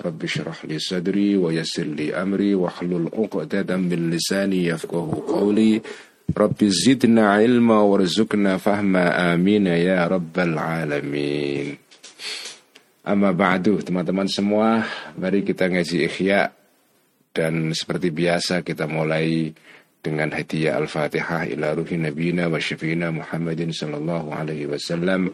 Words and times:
رب 0.00 0.24
اشرح 0.24 0.64
لي 0.64 0.78
صدري 0.78 1.36
ويسر 1.36 1.84
لي 1.84 2.16
أمري 2.16 2.54
واحلل 2.54 3.08
عقدة 3.12 3.76
من 3.76 4.10
لساني 4.10 4.66
يفقه 4.66 5.22
قولي 5.28 5.82
رب 6.38 6.60
زدنا 6.64 7.32
علما 7.32 7.80
وارزقنا 7.80 8.56
فهما 8.56 9.34
آمين 9.34 9.66
ya 9.68 10.08
rabbal 10.08 10.56
alamin 10.56 11.76
Amma 13.02 13.34
ba'du 13.34 13.82
teman-teman 13.82 14.30
semua 14.30 14.86
Mari 15.18 15.42
kita 15.44 15.68
ngaji 15.68 16.06
ikhya 16.08 16.54
Dan 17.34 17.74
seperti 17.74 18.14
biasa 18.14 18.62
kita 18.64 18.86
mulai 18.88 19.52
dengan 20.02 20.34
hadiah 20.34 20.82
Al-Fatihah 20.82 21.46
ila 21.54 21.78
ruhi 21.78 21.94
nabiyina 21.94 22.50
wa 22.50 22.58
syafiina 22.58 23.14
Muhammadin 23.14 23.70
sallallahu 23.70 24.34
alaihi 24.34 24.66
wasallam 24.66 25.30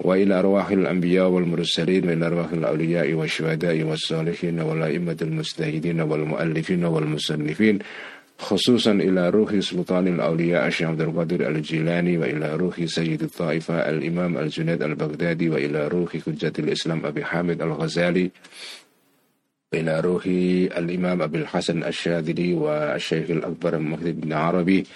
وإلى 0.00 0.38
أرواح 0.38 0.68
الأنبياء 0.70 1.28
والمرسلين 1.28 2.08
وإلى 2.08 2.26
أرواح 2.26 2.52
الأولياء 2.52 3.12
والشهداء 3.12 3.82
والصالحين 3.82 4.60
والأئمة 4.60 5.16
المجتهدين 5.22 6.00
والمؤلفين 6.00 6.84
والمصنفين 6.84 7.78
خصوصا 8.38 8.92
إلى 8.92 9.30
روح 9.30 9.58
سلطان 9.58 10.08
الأولياء 10.08 10.66
الشيخ 10.66 10.88
عبد 10.88 11.00
القادر 11.00 11.48
الجيلاني 11.48 12.18
وإلى 12.18 12.56
روح 12.56 12.84
سيد 12.84 13.22
الطائفة 13.22 13.74
الإمام 13.74 14.38
الجنيد 14.38 14.82
البغدادي 14.82 15.48
وإلى 15.48 15.88
روح 15.88 16.16
حجة 16.16 16.52
الإسلام 16.58 17.06
أبي 17.06 17.24
حامد 17.24 17.62
الغزالي 17.62 18.30
إلى 19.74 20.00
روح 20.00 20.22
الإمام 20.80 21.22
أبي 21.22 21.38
الحسن 21.38 21.84
الشاذلي 21.84 22.54
والشيخ 22.54 23.30
الأكبر 23.30 23.78
مهدي 23.78 24.12
بن 24.12 24.32
عربي 24.32 24.86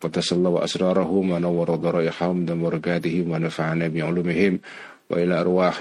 قدس 0.00 0.32
الله 0.32 0.50
وأسرارهم 0.50 1.30
ونور 1.30 1.74
ضرائحهم 1.74 2.46
وبركاتهم 2.50 3.30
ونفعنا 3.30 3.88
بعلومهم 3.88 4.58
وإلى 5.10 5.40
أرواح 5.40 5.78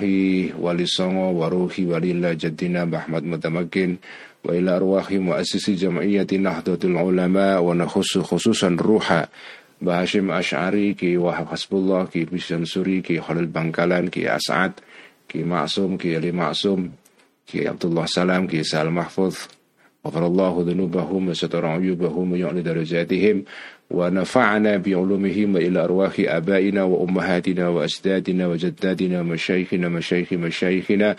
ولي 0.59 0.83
الصنع 0.83 1.19
وروح 1.39 1.79
ولي 1.79 2.11
الله 2.11 2.33
جدنا 2.33 2.85
بأحمد 2.85 3.23
متمكن 3.23 3.95
وإلى 4.43 4.75
أرواح 4.75 5.11
مؤسس 5.11 5.69
جمعية 5.69 6.27
نهضة 6.31 6.79
العلماء 6.83 7.63
ونخص 7.63 8.17
خصوصا 8.17 8.77
روح 8.79 9.25
بهاشم 9.81 10.31
أشعري 10.31 10.93
كي 10.93 11.17
وهب 11.17 11.47
حسب 11.47 11.73
الله 11.73 12.05
كي 12.05 12.25
بشن 12.25 12.65
سوري 12.65 13.01
كي 13.01 13.21
خلال 13.21 13.45
بنكالان 13.45 14.07
كي 14.07 14.35
أسعد 14.35 14.71
كي 15.29 15.43
معصوم 15.43 15.97
كي 15.97 16.15
علي 16.15 16.31
معصوم 16.31 16.91
كي 17.47 17.67
عبد 17.67 17.85
الله 17.85 18.05
سلام 18.05 18.47
كي 18.47 18.63
سال 18.63 18.91
محفوظ 18.91 19.35
غفر 20.07 20.27
الله 20.27 20.65
ذنوبهم 20.67 21.29
وستر 21.29 21.65
عيوبهم 21.65 22.31
ويعلي 22.31 22.61
درجاتهم 22.61 23.43
ونفعنا 23.90 24.76
بعلومهم 24.76 25.56
إلى 25.56 25.84
أرواح 25.84 26.14
آبائنا 26.18 26.82
وأمهاتنا 26.82 27.68
وأجدادنا 27.68 28.46
وجدادنا 28.46 29.20
ومشايخنا 29.20 29.88
مشايخ 29.88 30.32
مشايخنا 30.32 31.16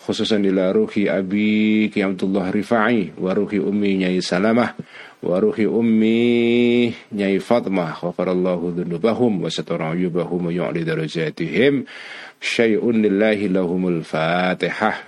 خصوصا 0.00 0.36
إلى 0.36 0.72
روح 0.72 0.92
أبي 0.96 1.92
عبد 1.96 2.24
الله 2.24 2.50
رفاعي 2.50 3.10
وروح 3.18 3.52
أمي 3.54 3.96
نياي 3.96 4.20
سلامة 4.20 4.74
وروح 5.22 5.58
أمي 5.60 6.92
نياي 7.12 7.38
فاطمة 7.38 7.92
غفر 8.04 8.32
الله 8.32 8.74
ذنوبهم 8.76 9.42
وستر 9.42 9.82
عيوبهم 9.82 10.46
ويعلي 10.46 10.84
درجاتهم. 10.84 11.84
شيء 12.40 12.90
لله 12.90 13.34
لهم 13.34 13.88
الفاتحة. 13.88 15.04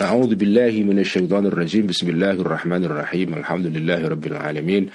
أعوذ 0.00 0.34
بالله 0.34 0.84
من 0.88 0.98
الشيطان 0.98 1.46
الرجيم. 1.46 1.86
بسم 1.86 2.08
الله 2.08 2.30
الرحمن 2.30 2.84
الرحيم. 2.84 3.34
الحمد 3.34 3.66
لله 3.66 4.08
رب 4.08 4.26
العالمين. 4.26 4.88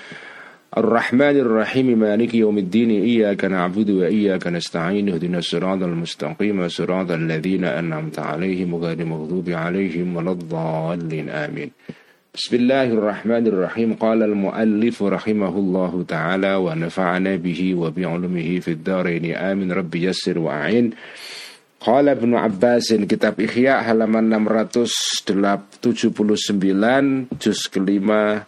الرحمن 0.77 1.37
الرحيم 1.41 1.99
مالك 1.99 2.35
يوم 2.35 2.59
الدين 2.59 2.91
إياك 2.91 3.45
نعبد 3.45 3.91
وإياك 3.91 4.47
نستعين 4.47 5.09
اهدنا 5.09 5.39
الصراط 5.39 5.83
المستقيم 5.83 6.69
صراط 6.69 7.11
الذين 7.11 7.65
أنعمت 7.65 8.19
عليهم 8.19 8.75
غير 8.75 9.01
المغضوب 9.01 9.51
عليهم 9.51 10.17
ولا 10.17 10.33
الضالين 10.33 11.29
آمين 11.29 11.71
بسم 12.35 12.57
الله 12.57 12.85
الرحمن 12.85 13.47
الرحيم 13.47 13.95
قال 13.95 14.23
المؤلف 14.23 15.03
رحمه 15.03 15.55
الله 15.59 16.05
تعالى 16.09 16.55
ونفعنا 16.55 17.37
به 17.37 17.75
وبعلمه 17.75 18.59
في 18.61 18.71
الدارين 18.71 19.35
آمين 19.35 19.73
ربي 19.73 20.03
يسر 20.05 20.39
وأعين 20.39 20.91
قال 21.81 22.09
ابن 22.09 22.35
عباس 22.35 22.93
كتاب 22.95 23.41
إخياء 23.41 23.83
halaman 23.89 24.29
679 25.83 27.27
juz 27.41 27.61
kelima 27.73 28.45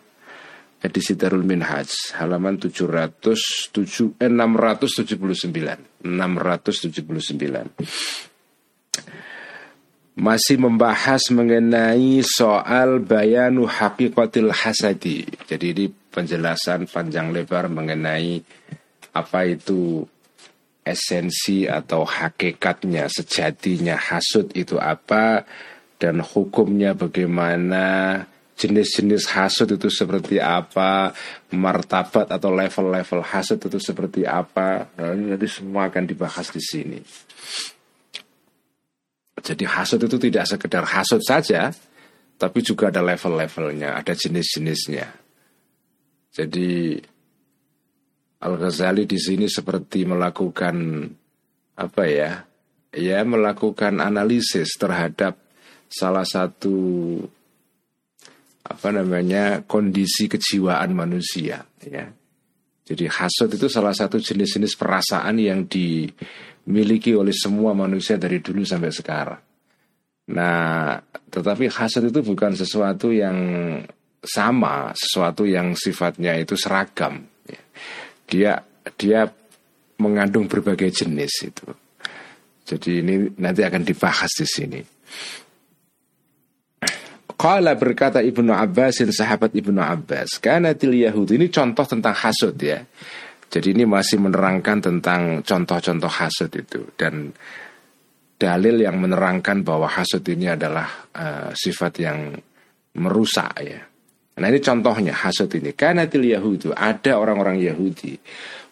edisi 0.86 1.18
Darul 1.18 1.42
Minhaj 1.42 2.14
halaman 2.22 2.62
707 2.62 4.22
eh, 4.22 4.30
679 4.30 6.06
679 6.06 7.74
masih 10.16 10.56
membahas 10.56 11.28
mengenai 11.28 12.24
soal 12.24 13.04
bayanu 13.04 13.68
hakikatil 13.68 14.48
hasadi. 14.48 15.28
Jadi 15.44 15.66
ini 15.76 15.86
penjelasan 15.92 16.88
panjang 16.88 17.36
lebar 17.36 17.68
mengenai 17.68 18.40
apa 19.12 19.40
itu 19.44 20.08
esensi 20.88 21.68
atau 21.68 22.08
hakikatnya, 22.08 23.12
sejatinya 23.12 24.00
hasud 24.00 24.56
itu 24.56 24.80
apa 24.80 25.44
dan 26.00 26.24
hukumnya 26.24 26.96
bagaimana 26.96 28.24
jenis-jenis 28.56 29.28
hasud 29.36 29.68
itu 29.68 29.92
seperti 29.92 30.40
apa, 30.40 31.12
martabat 31.52 32.32
atau 32.32 32.50
level-level 32.56 33.22
hasud 33.22 33.60
itu 33.60 33.80
seperti 33.80 34.24
apa. 34.24 34.88
Nah, 34.96 35.12
ini 35.12 35.36
nanti 35.36 35.48
semua 35.52 35.92
akan 35.92 36.04
dibahas 36.08 36.48
di 36.56 36.64
sini. 36.64 37.00
Jadi 39.44 39.64
hasud 39.68 40.00
itu 40.00 40.18
tidak 40.18 40.48
sekedar 40.48 40.88
hasud 40.88 41.20
saja, 41.20 41.70
tapi 42.40 42.64
juga 42.64 42.90
ada 42.90 43.04
level-levelnya, 43.04 44.00
ada 44.00 44.16
jenis-jenisnya. 44.16 45.08
Jadi 46.32 47.00
Al-Ghazali 48.40 49.04
di 49.08 49.20
sini 49.20 49.48
seperti 49.52 50.08
melakukan 50.08 50.76
apa 51.76 52.04
ya? 52.08 52.44
Ya 52.96 53.20
melakukan 53.28 54.00
analisis 54.00 54.80
terhadap 54.80 55.36
salah 55.92 56.24
satu 56.24 57.20
apa 58.66 58.90
namanya 58.90 59.62
kondisi 59.70 60.26
kejiwaan 60.26 60.98
manusia 60.98 61.62
ya. 61.86 62.06
Jadi 62.86 63.06
hasud 63.10 63.50
itu 63.50 63.66
salah 63.66 63.98
satu 63.98 64.22
jenis-jenis 64.22 64.78
perasaan 64.78 65.42
yang 65.42 65.66
dimiliki 65.66 67.18
oleh 67.18 67.34
semua 67.34 67.74
manusia 67.74 68.14
dari 68.22 68.38
dulu 68.38 68.62
sampai 68.62 68.94
sekarang. 68.94 69.42
Nah, 70.30 71.02
tetapi 71.34 71.66
hasud 71.70 72.06
itu 72.10 72.22
bukan 72.22 72.54
sesuatu 72.54 73.10
yang 73.10 73.38
sama, 74.22 74.94
sesuatu 74.94 75.50
yang 75.50 75.74
sifatnya 75.74 76.38
itu 76.38 76.54
seragam. 76.54 77.26
Ya. 77.50 77.62
Dia 78.30 78.52
dia 78.98 79.22
mengandung 79.98 80.46
berbagai 80.46 80.94
jenis 80.94 81.34
itu. 81.42 81.66
Jadi 82.66 83.02
ini 83.02 83.16
nanti 83.38 83.62
akan 83.62 83.82
dibahas 83.86 84.30
di 84.34 84.46
sini. 84.50 84.82
Qala 87.36 87.76
berkata 87.76 88.24
Ibnu 88.24 88.56
Abbas 88.56 89.04
sahabat 89.12 89.52
Ibnu 89.52 89.84
Abbas 89.84 90.40
Kanatil 90.40 91.04
Yahudi. 91.04 91.36
Ini 91.36 91.52
contoh 91.52 91.84
tentang 91.84 92.16
hasud 92.16 92.56
ya. 92.56 92.80
Jadi 93.52 93.76
ini 93.76 93.84
masih 93.84 94.24
menerangkan 94.24 94.80
tentang 94.80 95.44
contoh-contoh 95.44 96.12
hasud 96.12 96.52
itu. 96.56 96.96
Dan 96.96 97.36
dalil 98.36 98.84
yang 98.84 99.00
menerangkan 99.00 99.64
bahwa 99.68 99.88
hasud 99.88 100.24
ini 100.28 100.48
adalah 100.48 100.88
uh, 101.12 101.52
sifat 101.52 101.94
yang 102.00 102.36
merusak 102.96 103.52
ya. 103.64 103.80
Nah 104.36 104.48
ini 104.48 104.60
contohnya 104.64 105.12
hasud 105.16 105.52
ini. 105.60 105.76
Kanatil 105.76 106.32
Yahudi. 106.32 106.72
Ada 106.72 107.20
orang-orang 107.20 107.60
Yahudi. 107.60 108.16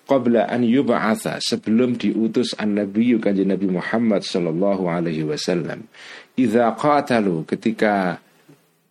Qabla 0.04 0.52
an 0.52 0.68
yub'atha 0.68 1.40
sebelum 1.40 1.96
diutus 1.96 2.52
an-nabiyyu 2.60 3.24
kanjeng 3.24 3.56
Nabi 3.56 3.72
Muhammad 3.72 4.28
sallallahu 4.28 4.88
alaihi 4.88 5.24
wasallam. 5.24 5.88
Idza 6.36 6.76
qatalu 6.76 7.48
ketika 7.48 8.23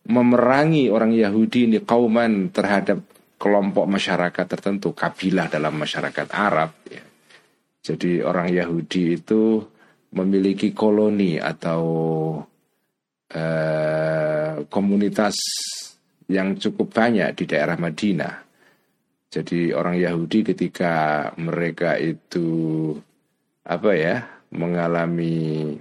memerangi 0.08 0.90
orang 0.90 1.14
Yahudi 1.14 1.70
ini 1.70 1.78
kauman 1.82 2.50
terhadap 2.50 3.02
kelompok 3.38 3.86
masyarakat 3.86 4.46
tertentu, 4.46 4.94
kabilah 4.94 5.50
dalam 5.50 5.74
masyarakat 5.78 6.28
Arab. 6.30 6.70
Ya. 6.90 7.02
Jadi 7.82 8.22
orang 8.22 8.54
Yahudi 8.54 9.18
itu 9.18 9.58
memiliki 10.14 10.70
koloni 10.70 11.42
atau 11.42 11.82
eh, 13.30 14.62
komunitas 14.70 15.34
yang 16.30 16.54
cukup 16.54 16.94
banyak 16.94 17.34
di 17.34 17.44
daerah 17.50 17.74
Madinah. 17.74 18.34
Jadi 19.32 19.72
orang 19.72 19.96
Yahudi 19.96 20.44
ketika 20.52 21.26
mereka 21.40 21.96
itu 21.96 22.92
apa 23.64 23.90
ya 23.96 24.16
mengalami 24.52 25.72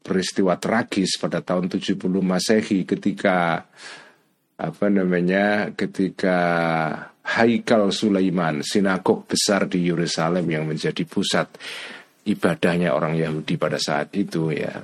peristiwa 0.00 0.56
tragis 0.56 1.20
pada 1.20 1.44
tahun 1.44 1.68
70 1.68 2.00
Masehi 2.00 2.88
ketika 2.88 3.68
apa 4.60 4.86
namanya 4.92 5.72
ketika 5.72 6.38
Haikal 7.20 7.92
Sulaiman 7.92 8.64
sinagog 8.64 9.28
besar 9.28 9.68
di 9.68 9.86
Yerusalem 9.86 10.44
yang 10.50 10.64
menjadi 10.66 11.04
pusat 11.04 11.46
ibadahnya 12.26 12.92
orang 12.92 13.16
Yahudi 13.16 13.54
pada 13.60 13.78
saat 13.80 14.12
itu 14.16 14.52
ya. 14.52 14.82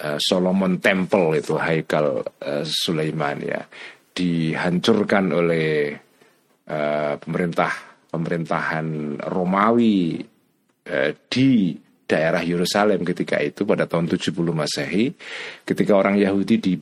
Uh, 0.00 0.16
Solomon 0.16 0.80
Temple 0.80 1.44
itu 1.44 1.60
Haikal 1.60 2.24
uh, 2.24 2.64
Sulaiman 2.64 3.36
ya 3.44 3.60
dihancurkan 4.16 5.28
oleh 5.28 5.92
uh, 6.68 7.14
pemerintah 7.20 7.72
pemerintahan 8.10 9.20
Romawi 9.22 10.18
di 11.30 11.50
daerah 12.10 12.42
Yerusalem 12.42 13.06
ketika 13.06 13.38
itu 13.38 13.62
pada 13.62 13.86
tahun 13.86 14.10
70 14.10 14.34
Masehi 14.34 15.14
ketika 15.62 15.94
orang 15.94 16.18
Yahudi 16.18 16.58
di 16.58 16.74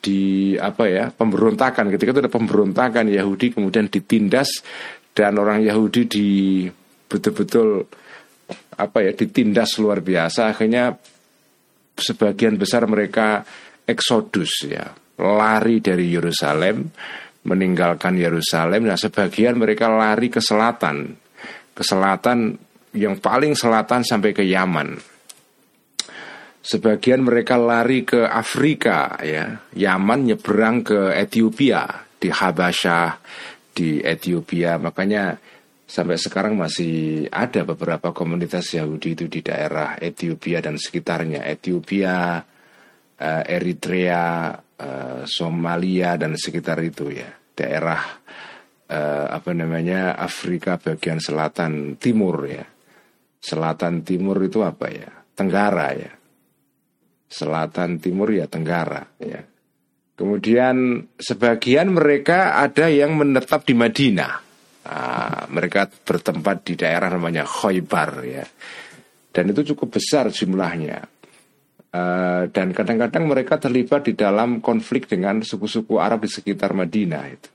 di 0.00 0.20
apa 0.56 0.88
ya 0.88 1.04
pemberontakan 1.12 1.92
ketika 1.92 2.16
itu 2.16 2.20
ada 2.24 2.32
pemberontakan 2.32 3.12
Yahudi 3.12 3.52
kemudian 3.52 3.92
ditindas 3.92 4.64
dan 5.12 5.36
orang 5.36 5.60
Yahudi 5.60 6.08
di 6.08 6.28
betul-betul 7.08 7.84
apa 8.80 8.98
ya 9.04 9.12
ditindas 9.12 9.76
luar 9.80 10.00
biasa 10.00 10.52
akhirnya 10.52 10.96
sebagian 11.94 12.56
besar 12.56 12.88
mereka 12.88 13.44
eksodus 13.84 14.68
ya 14.68 14.84
lari 15.20 15.78
dari 15.78 16.10
Yerusalem 16.10 16.90
meninggalkan 17.44 18.16
Yerusalem. 18.16 18.88
Nah 18.88 18.98
sebagian 18.98 19.54
mereka 19.60 19.92
lari 19.92 20.32
ke 20.32 20.40
selatan 20.40 21.12
ke 21.74 21.82
selatan 21.82 22.54
yang 22.94 23.18
paling 23.18 23.58
selatan 23.58 24.06
sampai 24.06 24.30
ke 24.30 24.46
Yaman. 24.46 24.94
Sebagian 26.64 27.20
mereka 27.20 27.60
lari 27.60 28.08
ke 28.08 28.24
Afrika 28.24 29.20
ya. 29.20 29.60
Yaman 29.76 30.32
nyebrang 30.32 30.80
ke 30.80 31.12
Ethiopia 31.12 31.84
di 32.16 32.32
Habasyah 32.32 33.20
di 33.74 34.00
Ethiopia. 34.00 34.80
Makanya 34.80 35.36
sampai 35.84 36.16
sekarang 36.16 36.56
masih 36.56 37.28
ada 37.28 37.68
beberapa 37.68 38.16
komunitas 38.16 38.72
Yahudi 38.72 39.12
itu 39.12 39.26
di 39.28 39.44
daerah 39.44 40.00
Ethiopia 40.00 40.64
dan 40.64 40.80
sekitarnya. 40.80 41.44
Ethiopia, 41.44 42.40
uh, 43.20 43.42
Eritrea, 43.44 44.56
uh, 44.56 45.20
Somalia 45.28 46.16
dan 46.16 46.32
sekitar 46.40 46.80
itu 46.80 47.12
ya. 47.12 47.28
Daerah 47.52 48.00
uh, 48.88 49.26
apa 49.28 49.52
namanya 49.52 50.16
Afrika 50.16 50.80
bagian 50.80 51.20
selatan 51.20 52.00
timur 52.00 52.40
ya 52.48 52.64
selatan 53.44 54.00
timur 54.00 54.40
itu 54.40 54.64
apa 54.64 54.88
ya 54.88 55.12
Tenggara 55.36 55.92
ya 55.92 56.12
selatan 57.28 58.00
timur 58.00 58.32
ya 58.32 58.48
Tenggara 58.48 59.04
ya 59.20 59.44
kemudian 60.16 61.04
sebagian 61.20 61.92
mereka 61.92 62.56
ada 62.56 62.88
yang 62.88 63.20
menetap 63.20 63.68
di 63.68 63.76
Madinah 63.76 64.44
Nah, 64.84 65.48
mereka 65.48 65.88
bertempat 65.88 66.68
di 66.68 66.76
daerah 66.76 67.08
namanya 67.08 67.48
Khoibar 67.48 68.20
ya. 68.20 68.44
Dan 69.32 69.50
itu 69.50 69.74
cukup 69.74 69.96
besar 69.96 70.28
jumlahnya. 70.28 71.00
Uh, 71.94 72.50
dan 72.50 72.74
kadang-kadang 72.74 73.24
mereka 73.30 73.54
terlibat 73.56 74.10
di 74.10 74.18
dalam 74.18 74.58
konflik 74.58 75.06
dengan 75.06 75.46
suku-suku 75.46 76.02
Arab 76.02 76.26
di 76.26 76.30
sekitar 76.30 76.74
Madinah 76.74 77.24
itu. 77.30 77.48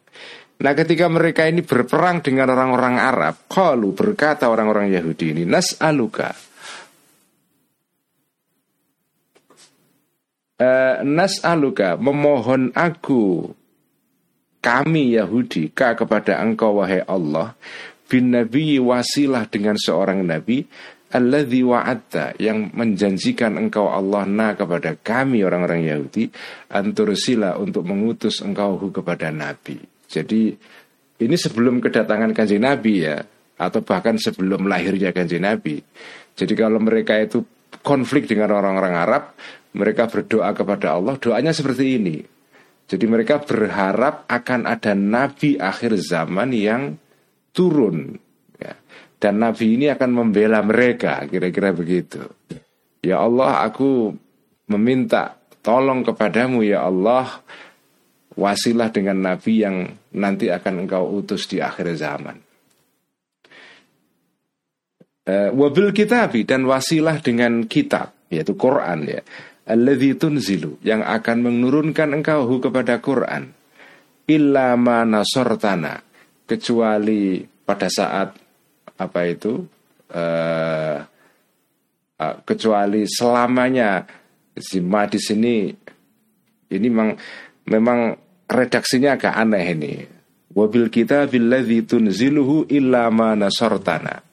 Nah 0.59 0.75
ketika 0.75 1.07
mereka 1.07 1.47
ini 1.47 1.63
berperang 1.63 2.19
dengan 2.19 2.51
orang-orang 2.51 2.99
Arab 2.99 3.47
Kalau 3.47 3.95
berkata 3.95 4.51
orang-orang 4.51 4.91
Yahudi 4.91 5.31
ini 5.31 5.43
Nas'aluka 5.47 6.35
uh, 10.59 10.99
Nas'aluka 10.99 11.95
Memohon 11.95 12.75
aku 12.75 13.55
kami 14.59 15.15
Yahudi 15.15 15.71
ka 15.71 15.95
kepada 15.95 16.43
engkau 16.43 16.83
wahai 16.83 16.99
Allah 17.07 17.55
bin 18.11 18.35
nabi 18.35 18.75
wasilah 18.75 19.47
dengan 19.47 19.79
seorang 19.79 20.27
nabi 20.27 20.67
alladzi 21.15 21.63
wa'atta 21.63 22.37
yang 22.37 22.75
menjanjikan 22.75 23.57
engkau 23.57 23.89
Allah 23.89 24.27
na 24.27 24.53
kepada 24.53 24.99
kami 24.99 25.41
orang-orang 25.41 25.87
Yahudi 25.87 26.29
antursila 26.69 27.57
untuk 27.57 27.87
mengutus 27.87 28.45
engkau 28.45 28.77
kepada 28.93 29.33
nabi. 29.33 29.98
Jadi 30.09 30.51
ini 31.21 31.35
sebelum 31.37 31.77
kedatangan 31.79 32.33
kanjeng 32.33 32.65
Nabi 32.65 33.05
ya 33.05 33.21
atau 33.59 33.85
bahkan 33.85 34.17
sebelum 34.17 34.65
lahirnya 34.65 35.13
kanjeng 35.13 35.45
Nabi. 35.45 35.77
Jadi 36.33 36.53
kalau 36.57 36.81
mereka 36.81 37.19
itu 37.19 37.45
konflik 37.85 38.25
dengan 38.25 38.55
orang-orang 38.55 38.95
Arab, 38.97 39.23
mereka 39.77 40.09
berdoa 40.09 40.49
kepada 40.55 40.97
Allah, 40.97 41.15
doanya 41.21 41.53
seperti 41.53 41.85
ini. 42.01 42.17
Jadi 42.89 43.05
mereka 43.05 43.37
berharap 43.45 44.25
akan 44.25 44.65
ada 44.65 44.97
nabi 44.97 45.61
akhir 45.61 45.93
zaman 46.01 46.49
yang 46.57 46.97
turun. 47.53 48.17
Ya. 48.57 48.73
Dan 49.21 49.45
nabi 49.45 49.77
ini 49.77 49.93
akan 49.93 50.09
membela 50.09 50.65
mereka, 50.65 51.21
kira-kira 51.29 51.69
begitu. 51.69 52.25
Ya 53.05 53.21
Allah, 53.21 53.61
aku 53.61 54.17
meminta 54.65 55.37
tolong 55.61 56.01
kepadamu 56.01 56.65
ya 56.65 56.89
Allah, 56.89 57.45
wasilah 58.39 58.89
dengan 58.95 59.19
nabi 59.19 59.67
yang 59.67 59.91
nanti 60.15 60.47
akan 60.47 60.87
engkau 60.87 61.11
utus 61.19 61.51
di 61.51 61.59
akhir 61.59 61.91
zaman. 61.99 62.39
Uh, 65.29 65.53
wabil 65.53 65.93
kitabi 65.93 66.47
dan 66.47 66.65
wasilah 66.65 67.21
dengan 67.21 67.67
kitab 67.67 68.15
yaitu 68.31 68.55
Quran 68.55 69.05
ya. 69.05 69.21
Alladzi 69.69 70.17
tunzilu 70.17 70.81
yang 70.81 71.05
akan 71.05 71.45
menurunkan 71.45 72.17
engkau 72.17 72.49
kepada 72.57 72.97
Quran. 72.97 73.53
Illa 74.25 74.73
ma 74.73 75.05
nasortana 75.05 76.01
kecuali 76.49 77.45
pada 77.45 77.85
saat 77.85 78.33
apa 78.97 79.19
itu 79.29 79.61
uh, 80.15 80.97
uh, 82.17 82.35
kecuali 82.47 83.05
selamanya. 83.05 84.17
Zima 84.59 85.07
di 85.07 85.19
sini 85.21 85.71
ini 86.67 86.87
memang 86.91 87.15
memang 87.69 87.99
redaksinya 88.49 89.15
agak 89.15 89.37
aneh 89.37 89.65
ini. 89.77 89.93
Wabil 90.49 90.89
kita 90.89 91.29
billadzi 91.29 91.85
tunziluhu 91.85 92.65
illa 92.73 93.07
ma 93.13 93.37
nasortana. 93.37 94.25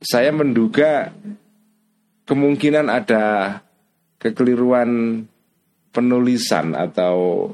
Saya 0.00 0.32
menduga 0.32 1.12
kemungkinan 2.24 2.88
ada 2.88 3.60
kekeliruan 4.16 5.22
penulisan 5.92 6.72
atau 6.72 7.52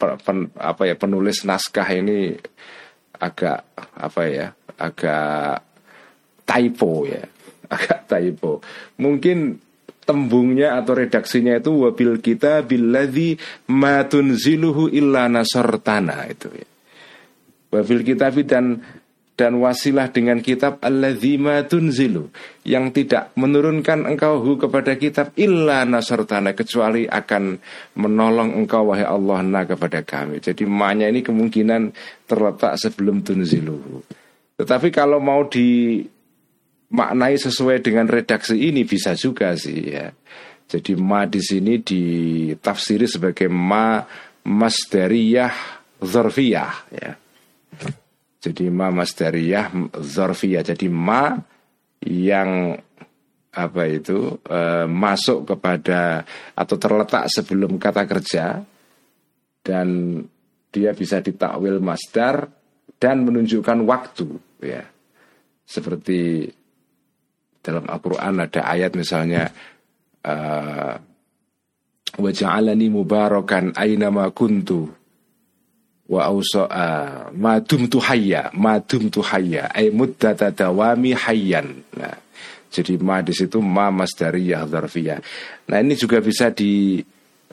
pen, 0.00 0.48
apa 0.56 0.82
ya 0.88 0.96
penulis 0.96 1.44
naskah 1.44 1.88
ini 1.92 2.32
agak 3.20 3.68
apa 3.76 4.22
ya 4.24 4.46
agak 4.80 5.60
typo 6.48 7.04
ya 7.04 7.20
agak 7.74 8.08
typo. 8.08 8.64
Mungkin 8.96 9.65
tembungnya 10.06 10.78
atau 10.78 10.94
redaksinya 10.94 11.58
itu 11.58 11.74
wabil 11.84 12.22
kita 12.22 12.62
billadzi 12.62 13.36
matun 13.68 14.38
ziluhu 14.38 14.86
illa 14.88 15.26
nasortana 15.26 16.24
itu 16.30 16.48
ya 16.54 16.68
wabil 17.74 18.06
kita 18.06 18.30
dan 18.46 18.80
dan 19.36 19.60
wasilah 19.60 20.08
dengan 20.08 20.40
kitab 20.40 20.80
alladzima 20.80 21.60
tunzilu 21.68 22.32
yang 22.64 22.88
tidak 22.88 23.36
menurunkan 23.36 24.08
engkau 24.08 24.40
hu 24.40 24.56
kepada 24.56 24.96
kitab 24.96 25.36
illa 25.36 25.84
nasartana 25.84 26.56
kecuali 26.56 27.04
akan 27.04 27.60
menolong 28.00 28.56
engkau 28.56 28.88
wahai 28.88 29.04
Allah 29.04 29.44
na 29.44 29.68
kepada 29.68 30.00
kami. 30.00 30.40
Jadi 30.40 30.64
maknya 30.64 31.12
ini 31.12 31.20
kemungkinan 31.20 31.92
terletak 32.24 32.80
sebelum 32.80 33.20
tunzilu. 33.20 34.00
Tetapi 34.56 34.88
kalau 34.88 35.20
mau 35.20 35.44
dimaknai 36.86 37.34
sesuai 37.34 37.82
dengan 37.82 38.06
redaksi 38.06 38.54
ini 38.54 38.86
bisa 38.86 39.18
juga 39.18 39.58
sih 39.58 39.90
ya. 39.90 40.14
Jadi 40.66 40.98
ma 40.98 41.26
di 41.26 41.38
sini 41.38 41.78
ditafsiri 41.78 43.06
sebagai 43.06 43.46
ma 43.50 44.02
masdariyah 44.46 45.54
zarfiyah 46.02 46.74
ya. 46.90 47.12
Jadi 48.42 48.64
ma 48.70 48.90
masdariyah 48.90 49.94
zarfiyah. 49.98 50.62
Jadi 50.62 50.86
ma 50.90 51.34
yang 52.06 52.74
apa 53.56 53.82
itu 53.88 54.36
e, 54.42 54.84
masuk 54.86 55.48
kepada 55.54 56.22
atau 56.52 56.76
terletak 56.76 57.24
sebelum 57.32 57.80
kata 57.80 58.04
kerja 58.04 58.60
dan 59.64 59.88
dia 60.70 60.92
bisa 60.92 61.24
ditakwil 61.24 61.80
masdar 61.80 62.52
dan 62.98 63.22
menunjukkan 63.22 63.86
waktu 63.86 64.28
ya. 64.62 64.84
Seperti 65.66 66.46
dalam 67.66 67.82
Al-Qur'an 67.90 68.38
ada 68.38 68.62
ayat 68.62 68.94
misalnya 68.94 69.50
uh, 70.22 70.94
wa 72.16 72.30
ja'alani 72.30 72.86
mubarakan 72.86 73.74
aina 73.74 74.14
ma 74.14 74.30
kuntu 74.30 74.86
wa 76.06 76.20
ausa 76.22 76.70
ma 77.34 77.58
dumtu 77.58 77.98
hayya 77.98 78.54
ma 78.54 78.78
dumtu 78.78 79.26
hayya 79.26 79.74
ay 79.74 79.90
muddata 79.90 80.54
dawami 80.54 81.18
hayyan. 81.18 81.82
Nah 81.98 82.26
jadi 82.76 83.00
ma 83.00 83.24
di 83.24 83.32
situ 83.32 83.62
ma 83.62 83.88
masdariyah 83.88 84.68
dzarfiyah 84.68 85.18
nah 85.70 85.78
ini 85.80 85.94
juga 85.96 86.20
bisa 86.20 86.52
di 86.52 87.00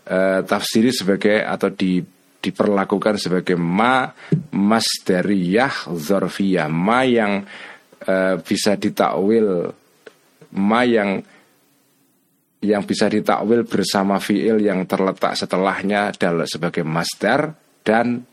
uh, 0.10 0.40
tafsiri 0.44 0.92
sebagai 0.92 1.40
atau 1.40 1.72
di 1.72 2.04
diperlakukan 2.44 3.16
sebagai 3.16 3.56
ma 3.56 4.12
masdariyah 4.52 5.88
dzarfiyah 5.88 6.68
ma 6.68 7.08
yang 7.08 7.48
uh, 8.04 8.36
bisa 8.44 8.76
ditakwil 8.76 9.72
ma 10.54 10.86
yang 10.86 11.22
yang 12.64 12.88
bisa 12.88 13.12
ditakwil 13.12 13.68
bersama 13.68 14.24
fiil 14.24 14.64
yang 14.64 14.88
terletak 14.88 15.36
setelahnya 15.36 16.16
adalah 16.16 16.48
sebagai 16.48 16.88
masdar 16.88 17.60
dan 17.84 18.24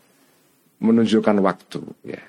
menunjukkan 0.79 1.37
waktu 1.43 1.83
ya. 2.07 2.23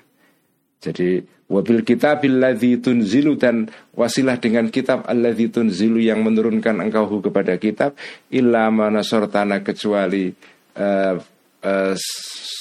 Jadi 0.83 1.23
wabil 1.47 1.87
kitab 1.87 2.27
alladzi 2.27 2.75
tunzilu 2.83 3.39
dan 3.39 3.71
wasilah 3.95 4.35
dengan 4.35 4.67
kitab 4.67 5.07
alladzi 5.07 5.47
tunzilu 5.47 6.03
yang 6.03 6.19
menurunkan 6.27 6.83
engkau 6.83 7.07
kepada 7.23 7.55
kitab 7.55 7.95
illa 8.27 8.67
manasortana 8.67 9.63
kecuali 9.63 10.27
uh, 10.75 11.15
uh, 11.63 11.95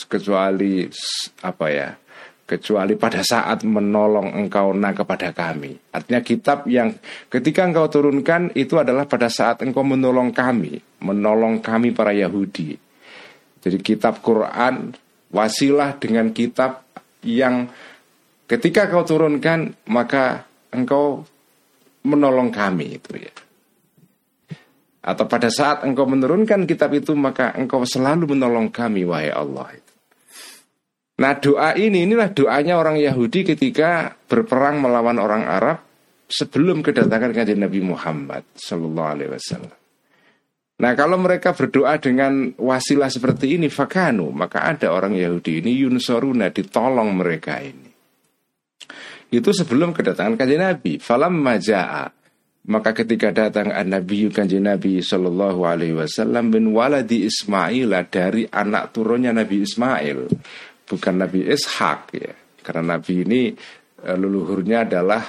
kecuali 0.07 0.87
apa 1.43 1.67
ya 1.67 1.89
kecuali 2.53 3.01
pada 3.01 3.25
saat 3.25 3.65
menolong 3.65 4.37
engkau 4.37 4.77
na 4.77 4.93
kepada 4.93 5.33
kami. 5.33 5.73
Artinya 5.89 6.21
kitab 6.21 6.69
yang 6.69 6.93
ketika 7.33 7.65
engkau 7.65 7.89
turunkan 7.89 8.53
itu 8.53 8.77
adalah 8.77 9.09
pada 9.09 9.33
saat 9.33 9.65
engkau 9.65 9.81
menolong 9.81 10.37
kami, 10.37 10.77
menolong 11.01 11.65
kami 11.65 11.97
para 11.97 12.13
Yahudi. 12.13 12.77
Jadi 13.63 13.79
kitab 13.81 14.21
Quran 14.21 14.93
wasilah 15.33 15.97
dengan 15.97 16.35
kitab 16.37 16.85
yang 17.25 17.71
ketika 18.51 18.91
kau 18.91 19.07
turunkan 19.07 19.73
maka 19.89 20.45
engkau 20.75 21.25
menolong 22.05 22.53
kami 22.53 23.01
itu 23.01 23.17
ya. 23.17 23.33
Atau 25.03 25.27
pada 25.27 25.51
saat 25.51 25.83
engkau 25.83 26.07
menurunkan 26.07 26.69
kitab 26.69 26.95
itu 26.95 27.17
maka 27.19 27.55
engkau 27.59 27.83
selalu 27.83 28.39
menolong 28.39 28.71
kami 28.71 29.03
wahai 29.03 29.33
Allah. 29.35 29.75
Nah 31.23 31.39
doa 31.39 31.79
ini 31.79 32.03
inilah 32.03 32.35
doanya 32.35 32.83
orang 32.83 32.99
Yahudi 32.99 33.47
ketika 33.47 34.19
berperang 34.27 34.83
melawan 34.83 35.23
orang 35.23 35.47
Arab 35.47 35.79
sebelum 36.27 36.83
kedatangan 36.83 37.31
kajian 37.31 37.63
Nabi 37.63 37.79
Muhammad 37.79 38.43
Wasallam. 38.59 39.79
Nah 40.83 40.93
kalau 40.99 41.23
mereka 41.23 41.55
berdoa 41.55 41.95
dengan 42.03 42.51
wasilah 42.59 43.07
seperti 43.07 43.55
ini 43.55 43.71
fakanu 43.71 44.35
maka 44.35 44.67
ada 44.67 44.91
orang 44.91 45.15
Yahudi 45.15 45.63
ini 45.63 45.87
yunsoruna 45.87 46.51
ditolong 46.51 47.15
mereka 47.15 47.63
ini. 47.63 47.95
Itu 49.31 49.55
sebelum 49.55 49.95
kedatangan 49.95 50.35
kajian 50.35 50.75
Nabi. 50.75 50.99
Falam 50.99 51.39
majaa 51.39 52.11
maka 52.67 52.95
ketika 52.99 53.31
datang 53.31 53.71
Nabi 53.71 54.27
kanjeng 54.31 54.67
Nabi 54.67 54.99
Shallallahu 54.99 55.67
Alaihi 55.67 55.99
Wasallam 55.99 56.51
bin 56.51 56.75
waladi 56.75 57.31
Ismail 57.31 57.91
dari 58.11 58.47
anak 58.51 58.91
turunnya 58.91 59.31
Nabi 59.31 59.67
Ismail 59.67 60.19
bukan 60.93 61.25
Nabi 61.25 61.49
Ishak 61.49 62.01
ya. 62.13 62.37
Karena 62.61 63.01
Nabi 63.01 63.25
ini 63.25 63.43
uh, 64.05 64.17
leluhurnya 64.21 64.85
adalah 64.85 65.25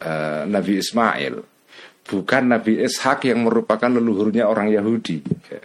uh, 0.00 0.48
Nabi 0.48 0.80
Ismail. 0.80 1.34
Bukan 2.02 2.42
Nabi 2.48 2.80
Ishak 2.80 3.28
yang 3.28 3.44
merupakan 3.44 3.92
leluhurnya 3.92 4.48
orang 4.48 4.72
Yahudi. 4.72 5.20
Ya. 5.52 5.60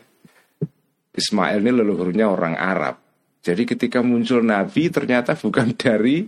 Ismail 1.15 1.63
ini 1.63 1.71
leluhurnya 1.71 2.27
orang 2.27 2.59
Arab. 2.59 2.99
Jadi 3.41 3.63
ketika 3.63 4.03
muncul 4.03 4.43
Nabi 4.43 4.91
ternyata 4.91 5.33
bukan 5.33 5.71
dari 5.73 6.27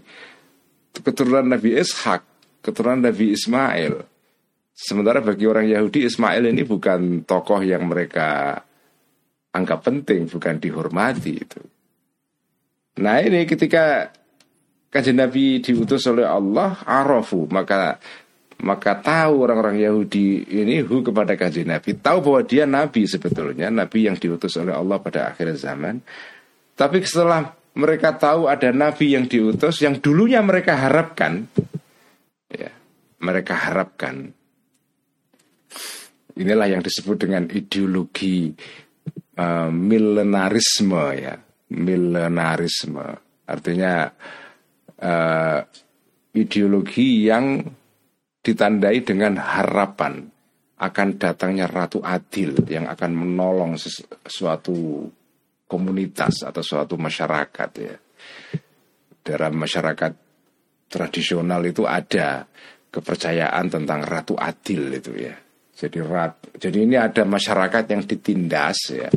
keturunan 0.96 1.46
Nabi 1.46 1.76
Ishak, 1.76 2.24
keturunan 2.64 3.04
Nabi 3.04 3.36
Ismail. 3.36 4.02
Sementara 4.80 5.20
bagi 5.20 5.44
orang 5.44 5.68
Yahudi 5.68 6.08
Ismail 6.08 6.56
ini 6.56 6.64
bukan 6.64 7.28
tokoh 7.28 7.60
yang 7.60 7.92
mereka 7.92 8.56
anggap 9.52 9.84
penting, 9.84 10.32
bukan 10.32 10.56
dihormati 10.56 11.34
itu. 11.36 11.60
Nah 13.00 13.24
ini 13.24 13.48
ketika 13.48 14.12
kajian 14.92 15.18
Nabi 15.24 15.64
diutus 15.64 16.04
oleh 16.10 16.28
Allah 16.28 16.84
arafu 16.84 17.48
maka 17.48 17.98
maka 18.60 19.00
tahu 19.00 19.48
orang-orang 19.48 19.80
Yahudi 19.80 20.44
ini 20.52 20.84
hu 20.84 21.00
kepada 21.00 21.40
kajian 21.40 21.72
Nabi. 21.72 21.96
Tahu 21.96 22.18
bahwa 22.20 22.42
dia 22.44 22.68
Nabi 22.68 23.08
sebetulnya 23.08 23.72
Nabi 23.72 24.12
yang 24.12 24.20
diutus 24.20 24.60
oleh 24.60 24.76
Allah 24.76 25.00
pada 25.00 25.32
akhir 25.32 25.56
zaman. 25.56 26.04
Tapi 26.76 27.00
setelah 27.08 27.56
mereka 27.80 28.16
tahu 28.20 28.52
ada 28.52 28.76
Nabi 28.76 29.16
yang 29.16 29.32
diutus 29.32 29.80
yang 29.80 30.04
dulunya 30.04 30.44
mereka 30.44 30.76
harapkan 30.76 31.48
ya 32.52 32.72
mereka 33.24 33.54
harapkan 33.56 34.34
inilah 36.36 36.68
yang 36.68 36.82
disebut 36.84 37.16
dengan 37.16 37.48
ideologi 37.48 38.52
uh, 39.38 39.70
milenarisme 39.70 41.04
ya 41.16 41.36
milenarisme. 41.74 43.08
Artinya 43.50 44.10
uh, 45.02 45.60
ideologi 46.34 47.26
yang 47.26 47.62
ditandai 48.40 49.02
dengan 49.06 49.38
harapan 49.38 50.26
akan 50.80 51.08
datangnya 51.20 51.68
ratu 51.68 52.00
adil 52.00 52.56
yang 52.72 52.88
akan 52.88 53.12
menolong 53.12 53.76
sesuatu 53.76 55.06
komunitas 55.68 56.48
atau 56.48 56.64
suatu 56.64 56.96
masyarakat 56.96 57.70
ya. 57.78 57.96
Dalam 59.20 59.54
masyarakat 59.60 60.12
tradisional 60.90 61.62
itu 61.68 61.86
ada 61.86 62.48
kepercayaan 62.90 63.70
tentang 63.70 64.02
ratu 64.02 64.34
adil 64.34 64.90
itu 64.90 65.14
ya. 65.20 65.36
Jadi 65.80 66.00
rat, 66.04 66.60
jadi 66.60 66.78
ini 66.84 66.96
ada 67.00 67.24
masyarakat 67.24 67.84
yang 67.88 68.04
ditindas 68.04 68.80
ya 68.92 69.08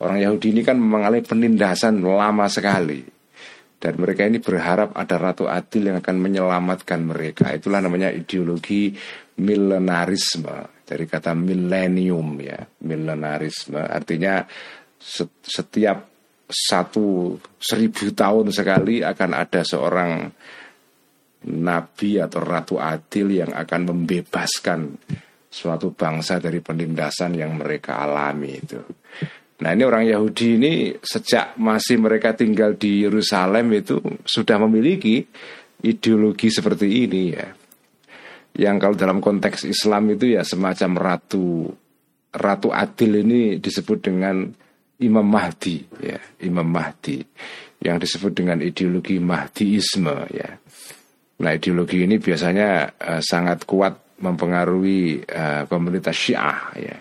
Orang 0.00 0.16
Yahudi 0.16 0.56
ini 0.56 0.62
kan 0.64 0.80
mengalami 0.80 1.20
penindasan 1.20 2.00
lama 2.00 2.48
sekali. 2.48 3.04
Dan 3.80 3.96
mereka 3.96 4.28
ini 4.28 4.40
berharap 4.40 4.92
ada 4.92 5.16
Ratu 5.16 5.48
Adil 5.48 5.88
yang 5.88 6.04
akan 6.04 6.16
menyelamatkan 6.20 7.00
mereka. 7.00 7.48
Itulah 7.48 7.80
namanya 7.80 8.12
ideologi 8.12 8.92
milenarisme. 9.40 10.84
Dari 10.84 11.04
kata 11.08 11.32
milenium 11.32 12.36
ya. 12.40 12.60
Milenarisme 12.84 13.80
artinya 13.80 14.44
setiap 15.40 16.10
satu 16.50 17.38
seribu 17.56 18.12
tahun 18.12 18.52
sekali 18.52 19.00
akan 19.00 19.30
ada 19.32 19.64
seorang 19.64 20.28
nabi 21.48 22.20
atau 22.20 22.40
ratu 22.44 22.76
adil 22.76 23.32
yang 23.32 23.52
akan 23.56 23.80
membebaskan 23.96 24.80
suatu 25.48 25.96
bangsa 25.96 26.36
dari 26.36 26.60
penindasan 26.60 27.32
yang 27.32 27.56
mereka 27.56 28.02
alami 28.04 28.60
itu. 28.60 28.80
Nah 29.60 29.76
ini 29.76 29.84
orang 29.84 30.08
Yahudi 30.08 30.56
ini 30.56 30.72
sejak 31.04 31.60
masih 31.60 32.00
mereka 32.00 32.32
tinggal 32.32 32.80
di 32.80 33.04
Yerusalem 33.04 33.76
itu 33.76 34.00
sudah 34.24 34.56
memiliki 34.56 35.20
ideologi 35.84 36.48
seperti 36.48 37.04
ini 37.04 37.22
ya. 37.36 37.48
Yang 38.56 38.76
kalau 38.82 38.96
dalam 38.96 39.18
konteks 39.20 39.68
Islam 39.68 40.16
itu 40.16 40.32
ya 40.34 40.42
semacam 40.42 40.90
ratu 40.96 41.70
ratu 42.32 42.68
adil 42.72 43.20
ini 43.20 43.60
disebut 43.60 43.98
dengan 44.00 44.48
Imam 45.00 45.24
Mahdi 45.24 45.76
ya, 46.00 46.18
Imam 46.44 46.66
Mahdi 46.66 47.20
yang 47.80 47.96
disebut 48.00 48.32
dengan 48.32 48.60
ideologi 48.64 49.20
Mahdiisme 49.20 50.16
ya. 50.32 50.56
Nah 51.40 51.52
ideologi 51.56 52.04
ini 52.04 52.20
biasanya 52.20 52.96
uh, 53.00 53.22
sangat 53.24 53.64
kuat 53.64 54.09
mempengaruhi 54.20 55.24
uh, 55.24 55.64
komunitas 55.66 56.14
Syiah 56.14 56.70
ya. 56.76 56.96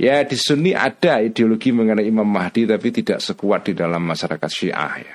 Ya 0.00 0.16
di 0.24 0.36
Sunni 0.40 0.72
ada 0.72 1.20
ideologi 1.20 1.70
mengenai 1.70 2.08
Imam 2.08 2.26
Mahdi 2.26 2.64
tapi 2.64 2.88
tidak 2.88 3.20
sekuat 3.20 3.68
di 3.68 3.72
dalam 3.76 4.02
masyarakat 4.02 4.50
Syiah 4.50 4.94
ya. 4.98 5.14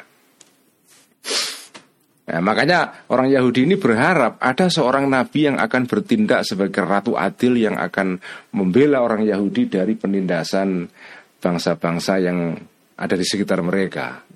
Nah, 2.28 2.44
makanya 2.44 3.08
orang 3.08 3.32
Yahudi 3.32 3.64
ini 3.64 3.80
berharap 3.80 4.36
ada 4.44 4.68
seorang 4.68 5.08
nabi 5.08 5.48
yang 5.48 5.58
akan 5.64 5.88
bertindak 5.88 6.44
sebagai 6.44 6.84
ratu 6.84 7.16
adil 7.16 7.56
yang 7.56 7.80
akan 7.80 8.20
membela 8.52 9.00
orang 9.00 9.24
Yahudi 9.24 9.72
dari 9.72 9.96
penindasan 9.96 10.92
bangsa-bangsa 11.40 12.20
yang 12.20 12.52
ada 13.00 13.16
di 13.16 13.24
sekitar 13.24 13.64
mereka. 13.64 14.28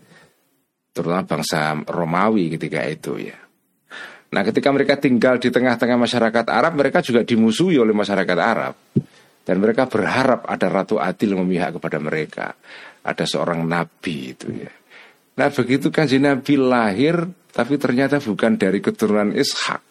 Terutama 0.96 1.28
bangsa 1.28 1.76
Romawi 1.84 2.56
ketika 2.56 2.88
itu 2.88 3.28
ya. 3.28 3.51
Nah 4.32 4.42
ketika 4.48 4.72
mereka 4.72 4.96
tinggal 4.96 5.38
di 5.44 5.52
tengah-tengah 5.52 6.00
masyarakat 6.00 6.46
Arab 6.48 6.80
Mereka 6.80 7.04
juga 7.04 7.28
dimusuhi 7.28 7.76
oleh 7.76 7.92
masyarakat 7.92 8.38
Arab. 8.40 8.76
Dan 9.42 9.56
mereka 9.60 9.90
berharap 9.90 10.48
ada 10.48 10.68
Ratu 10.72 11.02
Adil 11.02 11.36
memihak 11.36 11.76
kepada 11.76 11.98
mereka. 12.00 12.56
Ada 13.04 13.28
seorang 13.28 13.68
Nabi 13.68 14.16
itu 14.32 14.48
ya. 14.54 14.72
Nah 15.36 15.50
begitu 15.52 15.90
kan 15.92 16.08
Nabi 16.08 16.54
lahir 16.56 17.28
Tapi 17.52 17.76
ternyata 17.76 18.24
bukan 18.24 18.56
dari 18.56 18.80
keturunan 18.80 19.36
Ishak 19.36 19.82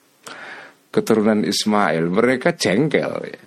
Keturunan 0.91 1.45
Ismail. 1.45 2.09
Mereka 2.09 2.57
jengkel 2.57 3.15
ya. 3.29 3.43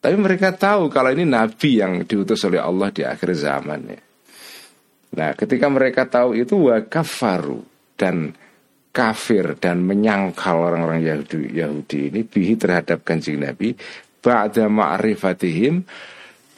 Tapi 0.00 0.16
mereka 0.16 0.56
tahu 0.56 0.88
kalau 0.88 1.12
ini 1.12 1.28
nabi 1.28 1.76
yang 1.76 2.08
diutus 2.08 2.40
oleh 2.48 2.56
Allah 2.56 2.88
di 2.88 3.04
akhir 3.04 3.36
zaman 3.36 3.80
ya. 3.84 4.00
Nah, 5.10 5.36
ketika 5.36 5.68
mereka 5.68 6.08
tahu 6.08 6.32
itu 6.32 6.70
wa 6.70 6.80
kafaru. 6.80 7.60
Dan 8.00 8.32
kafir 8.90 9.54
dan 9.62 9.86
menyangkal 9.86 10.58
orang-orang 10.58 11.06
Yahudi 11.06 11.54
Yahudi 11.54 12.10
ini 12.10 12.20
bihi 12.26 12.58
terhadap 12.58 13.06
kanjeng 13.06 13.38
Nabi 13.38 13.74
ba'da 14.20 14.66
ma'rifatihim 14.66 15.86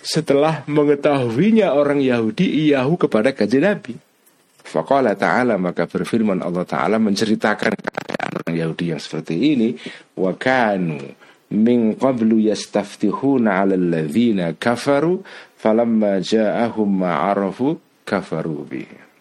setelah 0.03 0.67
mengetahuinya 0.67 1.77
orang 1.77 2.03
Yahudi 2.03 2.69
iyahu 2.69 2.99
kepada 2.99 3.31
kanjeng 3.31 3.63
Nabi. 3.63 3.95
Faqala 4.63 5.15
ta'ala 5.15 5.61
maka 5.61 5.87
berfirman 5.87 6.41
Allah 6.41 6.65
ta'ala 6.65 6.97
menceritakan 6.99 7.73
keadaan 7.77 8.31
orang 8.43 8.55
Yahudi 8.57 8.95
yang 8.95 9.03
seperti 9.03 9.35
ini 9.55 9.69
wa 10.17 10.33
kanu 10.39 10.99
min 11.53 11.99
qablu 11.99 12.41
yastaftihuna 12.49 13.61
'ala 13.63 13.75
alladhina 13.77 14.57
kafaru 14.57 15.21
falamma 15.59 16.23
ja'ahum 16.23 16.89
ma'arafu 16.89 17.77
kafaru 18.07 18.65
bihi 18.65 19.12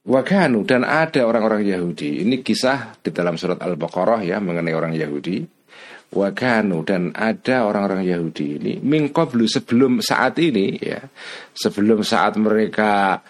Wakanu 0.00 0.64
dan 0.64 0.88
ada 0.88 1.28
orang-orang 1.28 1.60
Yahudi. 1.60 2.24
Ini 2.24 2.40
kisah 2.40 2.96
di 3.04 3.12
dalam 3.12 3.36
surat 3.36 3.60
Al-Baqarah 3.60 4.24
ya 4.24 4.40
mengenai 4.40 4.72
orang 4.72 4.96
Yahudi. 4.96 5.60
Wakanu 6.10 6.82
dan 6.82 7.14
ada 7.14 7.70
orang-orang 7.70 8.02
Yahudi 8.02 8.58
ini 8.58 8.72
mingkoblu 8.82 9.46
sebelum 9.46 10.02
saat 10.02 10.42
ini 10.42 10.74
ya 10.74 11.06
sebelum 11.54 12.02
saat 12.02 12.34
mereka 12.34 13.22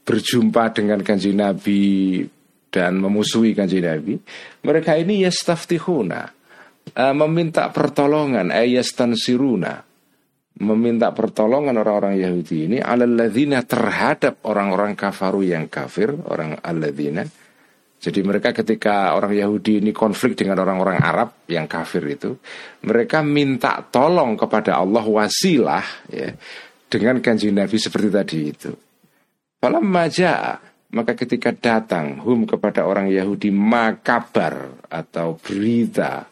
berjumpa 0.00 0.72
dengan 0.72 1.04
kanji 1.04 1.36
Nabi 1.36 2.24
dan 2.72 2.96
memusuhi 2.96 3.52
kanji 3.52 3.84
Nabi 3.84 4.16
mereka 4.64 4.96
ini 4.96 5.20
yastaftihuna 5.20 6.32
uh, 6.96 7.12
meminta 7.12 7.68
pertolongan 7.68 8.48
ayastansiruna 8.48 9.91
meminta 10.62 11.10
pertolongan 11.10 11.74
orang-orang 11.74 12.16
Yahudi 12.16 12.70
ini 12.70 12.78
alalladzina 12.78 13.66
terhadap 13.66 14.46
orang-orang 14.46 14.94
kafaru 14.94 15.42
yang 15.42 15.66
kafir, 15.66 16.14
orang 16.14 16.56
alladzina. 16.62 17.26
Jadi 18.02 18.18
mereka 18.26 18.50
ketika 18.50 19.14
orang 19.14 19.30
Yahudi 19.30 19.78
ini 19.78 19.94
konflik 19.94 20.34
dengan 20.34 20.58
orang-orang 20.58 20.98
Arab 20.98 21.46
yang 21.46 21.70
kafir 21.70 22.02
itu, 22.10 22.34
mereka 22.82 23.22
minta 23.22 23.78
tolong 23.78 24.34
kepada 24.34 24.78
Allah 24.78 25.06
wasilah 25.06 25.86
ya 26.10 26.34
dengan 26.90 27.22
kanji 27.22 27.54
Nabi 27.54 27.78
seperti 27.78 28.08
tadi 28.10 28.38
itu. 28.42 28.70
Falam 29.62 29.86
maja 29.86 30.58
maka 30.92 31.16
ketika 31.16 31.54
datang 31.54 32.20
hum 32.20 32.44
kepada 32.44 32.84
orang 32.84 33.08
Yahudi 33.08 33.48
makabar 33.48 34.82
atau 34.92 35.40
berita 35.40 36.31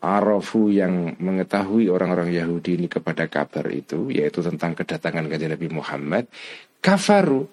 Arafu 0.00 0.72
yang 0.72 1.20
mengetahui 1.20 1.92
orang-orang 1.92 2.32
Yahudi 2.32 2.80
ini 2.80 2.88
kepada 2.88 3.28
kabar 3.28 3.68
itu 3.68 4.08
Yaitu 4.08 4.40
tentang 4.40 4.72
kedatangan 4.72 5.28
kanjeng 5.28 5.52
Nabi 5.52 5.68
Muhammad 5.68 6.24
Kafaru. 6.80 7.44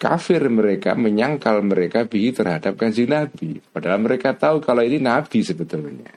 Kafir 0.00 0.40
mereka 0.48 0.96
menyangkal 0.96 1.60
mereka 1.60 2.08
bi 2.08 2.32
terhadap 2.32 2.76
kanjeng 2.76 3.12
Nabi. 3.12 3.60
Padahal 3.60 4.00
mereka 4.00 4.32
tahu 4.32 4.60
kalau 4.64 4.80
ini 4.80 4.96
Nabi 4.96 5.44
sebetulnya. 5.44 6.12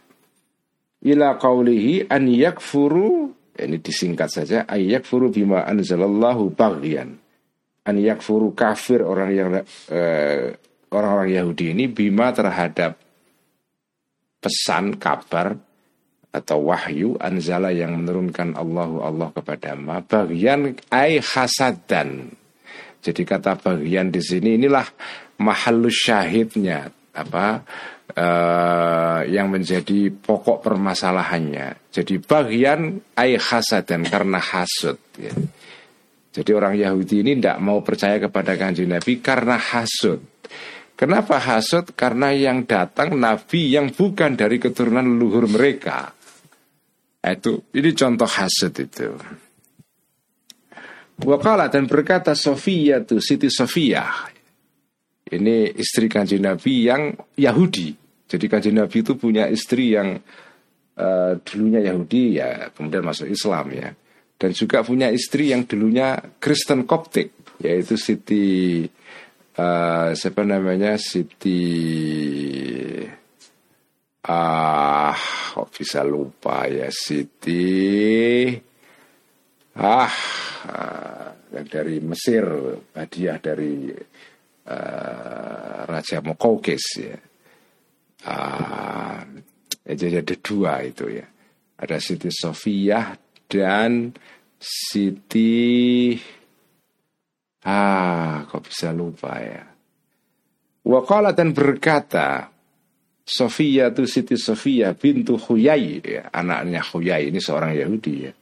Ila 1.04 1.36
qawlihi 1.36 2.08
an 2.08 2.32
yakfuru 2.32 3.36
Ini 3.54 3.78
disingkat 3.86 4.34
saja 4.34 4.58
Ayyakfuru 4.66 5.30
bima 5.30 5.68
anzalallahu 5.68 6.56
baghyan. 6.56 7.20
An 7.84 7.96
yakfuru 8.00 8.56
kafir 8.56 9.04
orang 9.04 9.30
yang 9.36 9.50
eh, 9.92 10.58
Orang-orang 10.94 11.34
Yahudi 11.34 11.74
ini 11.74 11.90
bima 11.90 12.30
terhadap 12.30 13.02
pesan 14.44 15.00
kabar 15.00 15.56
atau 16.34 16.74
wahyu 16.74 17.16
anzala 17.22 17.70
yang 17.70 17.96
menurunkan 18.04 18.58
Allahu 18.58 19.06
Allah 19.06 19.30
kepada 19.32 19.78
ma 19.80 20.02
bagian 20.02 20.76
ai 20.92 21.22
hasadan. 21.22 22.34
Jadi 23.00 23.22
kata 23.22 23.56
bagian 23.56 24.10
di 24.10 24.20
sini 24.20 24.58
inilah 24.58 24.88
mahalus 25.40 26.10
syahidnya 26.10 26.90
apa 27.14 27.62
uh, 28.18 29.22
yang 29.30 29.54
menjadi 29.54 30.10
pokok 30.10 30.66
permasalahannya. 30.66 31.94
Jadi 31.94 32.18
bagian 32.18 32.98
ai 33.14 33.38
hasadan 33.38 34.02
karena 34.10 34.42
hasud. 34.42 34.98
Ya. 35.22 35.32
Jadi 36.34 36.50
orang 36.58 36.74
Yahudi 36.74 37.22
ini 37.22 37.38
tidak 37.38 37.62
mau 37.62 37.86
percaya 37.86 38.18
kepada 38.18 38.58
kanjeng 38.58 38.90
Nabi 38.90 39.22
karena 39.22 39.54
hasud. 39.54 40.33
Kenapa 41.04 41.36
hasut? 41.36 41.92
Karena 42.00 42.32
yang 42.32 42.64
datang 42.64 43.20
nabi 43.20 43.76
yang 43.76 43.92
bukan 43.92 44.40
dari 44.40 44.56
keturunan 44.56 45.04
leluhur 45.04 45.52
mereka. 45.52 46.16
Itu 47.20 47.68
ini 47.76 47.92
contoh 47.92 48.24
hasut 48.24 48.72
itu. 48.72 49.12
Wakala 51.28 51.68
dan 51.68 51.92
berkata 51.92 52.32
Sofia 52.40 53.04
itu 53.04 53.20
Siti 53.20 53.52
Sofia. 53.52 54.32
Ini 55.28 55.76
istri 55.76 56.08
kanji 56.08 56.40
Nabi 56.40 56.88
yang 56.88 57.12
Yahudi. 57.36 57.92
Jadi 58.24 58.46
kanji 58.48 58.72
Nabi 58.72 59.04
itu 59.04 59.20
punya 59.20 59.52
istri 59.52 59.92
yang 59.92 60.16
uh, 60.96 61.36
dulunya 61.44 61.84
Yahudi 61.84 62.40
ya 62.40 62.72
kemudian 62.72 63.04
masuk 63.04 63.28
Islam 63.28 63.76
ya. 63.76 63.92
Dan 64.40 64.56
juga 64.56 64.88
punya 64.88 65.12
istri 65.12 65.52
yang 65.52 65.68
dulunya 65.68 66.16
Kristen 66.40 66.88
Koptik 66.88 67.60
yaitu 67.60 68.00
Siti 68.00 68.88
uh, 69.58 70.10
siapa 70.16 70.42
namanya? 70.46 70.98
Siti 70.98 71.62
ah 74.24 75.18
kok 75.54 75.70
bisa 75.74 76.02
lupa 76.02 76.66
ya? 76.70 76.88
Siti 76.90 78.56
ah, 79.78 80.14
uh, 80.70 81.28
dari 81.66 82.02
Mesir 82.02 82.46
hadiah 82.98 83.38
dari 83.38 83.94
uh, 84.70 85.80
Raja 85.86 86.18
Mokaukis 86.24 86.86
ya. 86.98 87.18
Uh, 88.24 89.20
jadi 89.84 90.24
ada 90.24 90.36
dua 90.40 90.80
itu 90.88 91.12
ya. 91.12 91.28
Ada 91.76 92.00
Siti 92.00 92.32
Sofia 92.32 93.12
dan 93.52 94.16
Siti 94.56 96.16
Ah, 97.64 98.44
kok 98.52 98.68
bisa 98.68 98.92
lupa 98.92 99.40
ya. 99.40 99.64
Wakala 100.84 101.32
dan 101.32 101.56
berkata, 101.56 102.52
Sofia 103.24 103.88
itu 103.88 104.04
Siti 104.04 104.36
Sofia 104.36 104.92
bintu 104.92 105.40
Huyai, 105.40 106.04
ya, 106.04 106.28
anaknya 106.28 106.84
Huyai 106.84 107.32
ini 107.32 107.40
seorang 107.40 107.72
Yahudi 107.72 108.16
ya. 108.20 108.34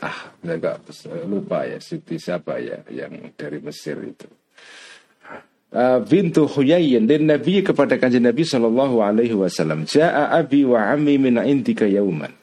Ah, 0.00 0.32
agak 0.46 0.86
lupa 1.26 1.66
ya 1.66 1.82
Siti 1.82 2.16
siapa 2.16 2.62
ya 2.62 2.78
yang 2.88 3.34
dari 3.34 3.58
Mesir 3.58 3.98
itu. 4.06 4.39
Uh, 5.70 6.02
bintu 6.02 6.50
Huyayyin 6.50 7.06
dan 7.06 7.30
Nabi 7.30 7.62
kepada 7.62 7.94
kanjeng 7.94 8.26
Nabi 8.26 8.42
Shallallahu 8.42 9.06
Alaihi 9.06 9.38
Wasallam. 9.38 9.86
Jaa 9.86 10.34
abi 10.34 10.66
wa 10.66 10.90
ami 10.90 11.14
min 11.14 11.38
indika 11.38 11.86
yauman. 11.86 12.34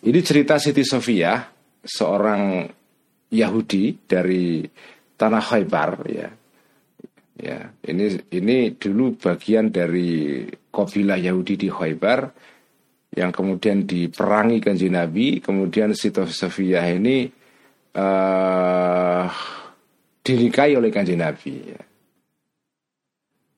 Ini 0.00 0.16
cerita 0.24 0.56
Siti 0.56 0.80
Sofia, 0.80 1.44
seorang 1.84 2.64
Yahudi 3.28 4.08
dari 4.08 4.64
tanah 5.20 5.44
Khaybar 5.44 5.92
ya. 6.08 6.28
Ya, 7.36 7.68
ini 7.84 8.24
ini 8.32 8.80
dulu 8.80 9.12
bagian 9.20 9.68
dari 9.68 10.48
kabilah 10.72 11.20
Yahudi 11.20 11.60
di 11.60 11.68
Khaybar 11.68 12.32
yang 13.12 13.28
kemudian 13.28 13.84
diperangi 13.84 14.56
kanjeng 14.64 14.96
Nabi, 14.96 15.36
kemudian 15.44 15.92
Siti 15.92 16.24
Sofia 16.32 16.80
ini 16.88 17.28
uh, 17.92 19.28
dinikahi 20.24 20.80
oleh 20.80 20.88
kanjeng 20.88 21.20
Nabi. 21.20 21.76
Ya. 21.76 21.91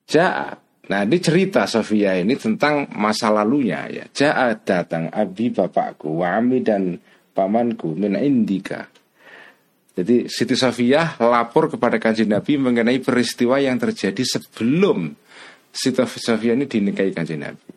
Ja'a. 0.05 0.53
Nah 0.85 1.01
ini 1.01 1.17
cerita 1.17 1.65
Sofia 1.65 2.13
ini 2.13 2.37
tentang 2.37 2.93
masa 2.93 3.33
lalunya 3.33 3.89
ya. 3.89 4.05
Ja'a 4.05 4.53
datang 4.61 5.09
abi 5.09 5.49
bapakku, 5.49 6.21
wami 6.21 6.61
dan 6.61 7.01
pamanku 7.33 7.97
min 7.97 8.13
indika. 8.13 8.85
Jadi 9.95 10.27
Siti 10.29 10.53
Sofia 10.53 11.17
lapor 11.17 11.71
kepada 11.71 11.97
kanjeng 11.97 12.29
Nabi 12.29 12.59
mengenai 12.59 12.99
peristiwa 13.01 13.57
yang 13.57 13.81
terjadi 13.81 14.21
sebelum 14.21 15.15
Siti 15.73 16.03
Sofia 16.05 16.53
ini 16.53 16.69
dinikahi 16.69 17.11
kanjeng 17.15 17.41
Nabi. 17.41 17.67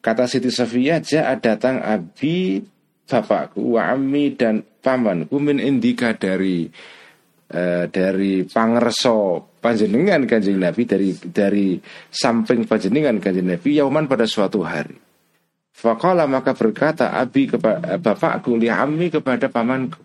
Kata 0.00 0.24
Siti 0.24 0.48
Sofia, 0.48 1.00
ja'a 1.00 1.36
datang 1.36 1.84
abi 1.84 2.60
bapakku, 3.04 3.76
wami 3.76 4.32
dan 4.32 4.64
pamanku 4.64 5.36
min 5.36 5.60
indika 5.60 6.16
dari 6.16 6.64
uh, 7.52 7.84
dari 7.84 8.48
pangerso 8.48 9.49
panjenengan 9.60 10.24
kanjeng 10.24 10.56
Nabi 10.56 10.82
dari 10.88 11.12
dari 11.14 11.76
samping 12.08 12.64
panjenengan 12.64 13.20
kanjeng 13.20 13.46
Nabi 13.46 13.76
yauman 13.76 14.08
pada 14.08 14.24
suatu 14.24 14.64
hari. 14.64 14.96
Fakola 15.70 16.26
maka 16.26 16.52
berkata 16.52 17.14
abi 17.14 17.46
kepada 17.48 18.00
bapakku 18.00 18.56
li 18.56 18.68
ammi 18.68 19.12
kepada 19.12 19.46
pamanku. 19.48 20.02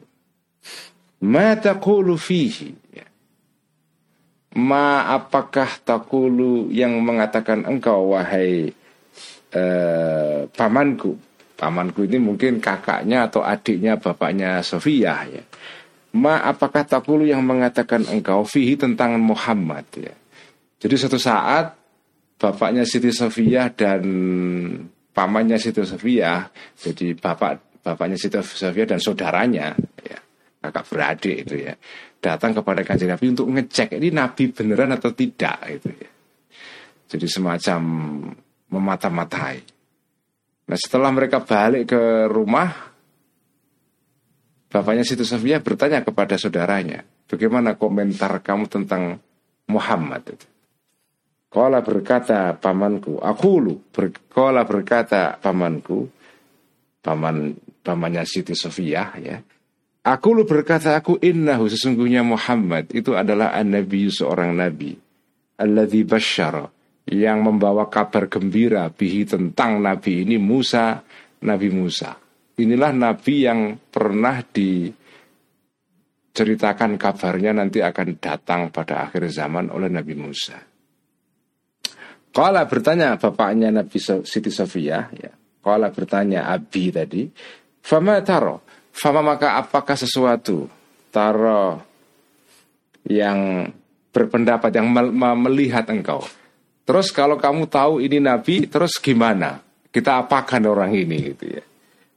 Mata 1.26 1.80
fihi. 2.20 2.70
Ya. 2.94 3.08
Ma 4.62 5.10
apakah 5.10 5.82
takulu 5.84 6.70
yang 6.70 7.02
mengatakan 7.02 7.66
engkau 7.66 8.14
wahai 8.14 8.72
eh, 9.52 10.40
pamanku 10.52 11.18
Pamanku 11.56 12.04
ini 12.04 12.20
mungkin 12.20 12.60
kakaknya 12.60 13.32
atau 13.32 13.40
adiknya 13.40 13.96
bapaknya 13.96 14.60
Sofia 14.60 15.24
ya 15.24 15.44
Ma 16.16 16.40
apakah 16.48 16.88
takulu 16.88 17.28
yang 17.28 17.44
mengatakan 17.44 18.08
engkau 18.08 18.48
fihi 18.48 18.80
tentang 18.80 19.20
Muhammad 19.20 19.84
ya 20.00 20.16
Jadi 20.80 20.96
suatu 20.96 21.20
saat 21.20 21.76
bapaknya 22.40 22.88
Siti 22.88 23.12
Sofia 23.12 23.68
dan 23.72 24.04
pamannya 25.12 25.60
Siti 25.60 25.84
Sofia 25.84 26.48
Jadi 26.80 27.12
bapak 27.20 27.84
bapaknya 27.84 28.16
Siti 28.16 28.40
Sofia 28.40 28.88
dan 28.88 29.04
saudaranya 29.04 29.76
ya 30.00 30.20
kakak 30.66 30.86
beradik 30.90 31.38
itu 31.46 31.56
ya 31.62 31.74
datang 32.26 32.58
kepada 32.58 32.82
kanjeng 32.82 33.14
Nabi 33.14 33.26
untuk 33.38 33.54
ngecek 33.54 34.02
ini 34.02 34.10
Nabi 34.10 34.50
beneran 34.50 34.98
atau 34.98 35.14
tidak 35.14 35.62
itu 35.70 35.90
ya. 35.94 36.10
Jadi 37.06 37.28
semacam 37.30 37.82
memata-matai. 38.74 39.62
Nah 40.66 40.78
setelah 40.82 41.14
mereka 41.14 41.46
balik 41.46 41.94
ke 41.94 42.26
rumah, 42.26 42.95
bapaknya 44.76 45.08
Situ 45.08 45.24
Sofia 45.24 45.64
bertanya 45.64 46.04
kepada 46.04 46.36
saudaranya, 46.36 47.08
bagaimana 47.32 47.80
komentar 47.80 48.44
kamu 48.44 48.68
tentang 48.68 49.24
Muhammad? 49.72 50.36
Kala 51.48 51.80
berkata 51.80 52.52
pamanku, 52.60 53.24
aku 53.24 53.52
lu 53.64 53.80
berkala 53.96 54.68
berkata 54.68 55.40
pamanku, 55.40 56.12
paman 57.00 57.56
pamannya 57.80 58.28
Siti 58.28 58.52
Sofia 58.52 59.16
ya, 59.16 59.40
Aku 60.06 60.38
lu 60.38 60.44
berkata 60.44 60.94
aku 60.94 61.18
innahu 61.24 61.66
sesungguhnya 61.72 62.22
Muhammad 62.22 62.92
itu 62.94 63.18
adalah 63.18 63.56
an-nabi 63.58 64.12
seorang 64.12 64.54
nabi. 64.54 64.94
Alladzi 65.58 66.04
basyara 66.06 66.68
yang 67.10 67.42
membawa 67.42 67.88
kabar 67.90 68.28
gembira 68.30 68.86
bihi 68.92 69.26
tentang 69.26 69.80
nabi 69.80 70.28
ini 70.28 70.36
Musa, 70.38 71.02
Nabi 71.42 71.74
Musa. 71.74 72.25
Inilah 72.56 72.96
nabi 72.96 73.44
yang 73.44 73.76
pernah 73.92 74.40
diceritakan 74.40 76.96
kabarnya 76.96 77.52
nanti 77.52 77.84
akan 77.84 78.16
datang 78.16 78.72
pada 78.72 79.04
akhir 79.08 79.28
zaman 79.28 79.68
oleh 79.76 79.92
Nabi 79.92 80.16
Musa. 80.16 80.56
Kala 82.32 82.64
bertanya 82.68 83.16
bapaknya 83.20 83.72
Nabi 83.76 84.00
Siti 84.00 84.52
Sofia 84.52 85.10
ya. 85.12 85.32
Kala 85.60 85.92
bertanya 85.92 86.48
Abi 86.48 86.92
tadi, 86.96 87.28
"Fama 87.84 88.24
taro?" 88.24 88.64
Fama 88.96 89.20
maka 89.20 89.60
apakah 89.60 90.00
sesuatu 90.00 90.72
Taro 91.12 91.84
yang 93.04 93.68
berpendapat 94.08 94.72
yang 94.72 94.88
melihat 95.44 95.84
engkau 95.92 96.24
Terus 96.88 97.12
kalau 97.12 97.36
kamu 97.36 97.68
tahu 97.68 98.00
ini 98.00 98.24
Nabi 98.24 98.72
Terus 98.72 98.96
gimana 99.04 99.60
Kita 99.92 100.24
apakan 100.24 100.64
orang 100.72 100.96
ini 100.96 101.36
gitu 101.36 101.60
ya 101.60 101.75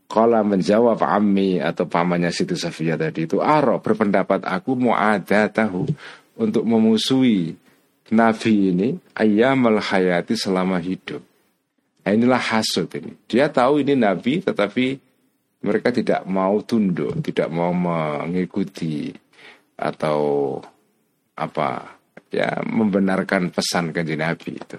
Kala 0.09 0.41
menjawab 0.41 1.05
Ami 1.05 1.61
atau 1.61 1.85
pamannya 1.85 2.33
Siti 2.33 2.57
Safia 2.57 2.97
tadi 2.97 3.29
itu 3.29 3.45
Aro 3.45 3.77
berpendapat 3.79 4.43
aku 4.49 4.73
mau 4.75 4.97
ada 4.97 5.47
tahu 5.53 5.85
Untuk 6.41 6.65
memusuhi 6.65 7.53
Nabi 8.09 8.73
ini 8.73 8.89
ayam 9.13 9.69
hayati 9.69 10.33
selama 10.33 10.81
hidup 10.81 11.21
Nah 12.03 12.11
inilah 12.17 12.41
hasut 12.41 12.89
ini 12.97 13.13
Dia 13.29 13.53
tahu 13.53 13.85
ini 13.85 13.93
Nabi 13.93 14.41
tetapi 14.41 15.09
mereka 15.59 15.91
tidak 15.91 16.23
mau 16.27 16.63
tunduk, 16.63 17.19
tidak 17.23 17.51
mau 17.51 17.75
mengikuti 17.75 19.11
atau 19.79 20.55
apa 21.35 21.99
ya 22.31 22.63
membenarkan 22.67 23.51
pesan 23.51 23.91
kanjeng 23.91 24.23
Nabi 24.23 24.59
itu. 24.59 24.79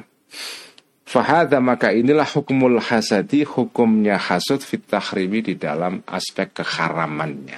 Fahada 1.10 1.58
maka 1.58 1.89
inilah 1.89 2.30
hukumul 2.38 2.78
hasadi 2.78 3.41
hukumnya 3.41 4.22
hasud 4.22 4.62
fit 4.62 4.86
tahrimi 4.86 5.41
di 5.41 5.58
dalam 5.58 6.06
aspek 6.06 6.62
keharamannya. 6.62 7.58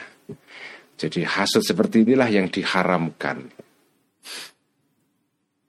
Jadi 0.95 1.27
hasud 1.27 1.59
seperti 1.59 2.07
inilah 2.07 2.31
yang 2.31 2.47
diharamkan. 2.47 3.51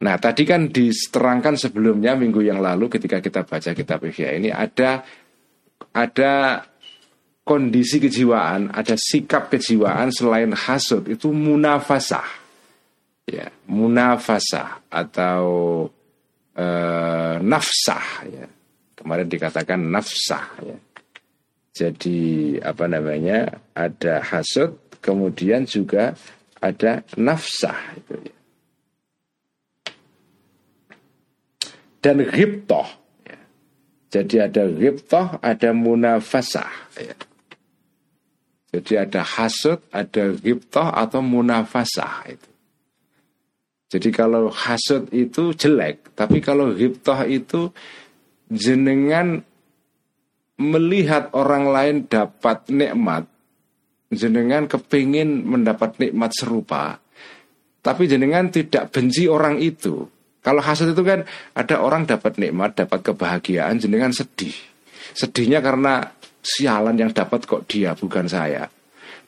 Nah 0.03 0.15
tadi 0.23 0.47
kan 0.47 0.71
diterangkan 0.71 1.59
sebelumnya 1.59 2.15
minggu 2.15 2.47
yang 2.47 2.63
lalu 2.63 2.87
ketika 2.87 3.19
kita 3.19 3.43
baca 3.43 3.71
kitab 3.75 4.07
Ihya 4.07 4.31
ini 4.39 4.55
ada 4.55 5.03
ada 5.91 6.63
kondisi 7.43 7.99
kejiwaan, 7.99 8.71
ada 8.71 8.95
sikap 8.95 9.51
kejiwaan 9.51 10.15
selain 10.15 10.55
hasud 10.55 11.11
itu 11.11 11.35
munafasah. 11.35 12.47
Ya, 13.27 13.51
munafasah 13.67 14.87
atau 14.91 15.47
e, 16.57 16.67
nafsah 17.43 18.09
ya. 18.29 18.47
Kemarin 18.97 19.27
dikatakan 19.27 19.81
nafsah 19.91 20.47
ya. 20.63 20.79
Jadi 21.73 22.61
apa 22.61 22.85
namanya? 22.85 23.49
Ada 23.73 24.21
hasud, 24.21 24.77
kemudian 25.01 25.65
juga 25.65 26.13
ada 26.61 27.01
nafsah 27.17 27.97
itu 27.97 28.15
ya. 28.29 28.37
Dan 32.03 32.27
ghibtoh 32.29 32.89
ya. 33.25 33.41
Jadi 34.13 34.37
ada 34.43 34.63
ghibtoh, 34.69 35.41
ada 35.41 35.71
munafasah 35.73 36.73
ya. 37.01 37.17
Jadi 38.73 38.93
ada 38.97 39.21
hasud, 39.21 39.85
ada 39.93 40.33
ghibtah 40.33 40.97
atau 40.97 41.21
munafasah 41.21 42.25
itu. 42.33 42.52
Jadi 43.93 44.09
kalau 44.09 44.49
hasud 44.49 45.13
itu 45.13 45.53
jelek, 45.53 46.17
tapi 46.17 46.41
kalau 46.41 46.73
ghibtah 46.73 47.29
itu 47.29 47.69
jenengan 48.49 49.45
melihat 50.57 51.29
orang 51.37 51.69
lain 51.69 51.97
dapat 52.09 52.73
nikmat, 52.73 53.29
jenengan 54.09 54.65
kepingin 54.65 55.45
mendapat 55.45 56.01
nikmat 56.01 56.33
serupa, 56.33 57.05
tapi 57.85 58.09
jenengan 58.09 58.49
tidak 58.49 58.89
benci 58.89 59.29
orang 59.29 59.61
itu. 59.61 60.09
Kalau 60.41 60.65
hasud 60.65 60.97
itu 60.97 61.05
kan 61.05 61.29
ada 61.53 61.85
orang 61.85 62.09
dapat 62.09 62.41
nikmat, 62.41 62.73
dapat 62.73 63.13
kebahagiaan, 63.13 63.77
jenengan 63.77 64.17
sedih. 64.17 64.57
Sedihnya 65.13 65.61
karena 65.61 66.09
sialan 66.41 66.97
yang 66.97 67.13
dapat 67.13 67.45
kok 67.45 67.69
dia 67.69 67.93
bukan 67.93 68.25
saya 68.25 68.73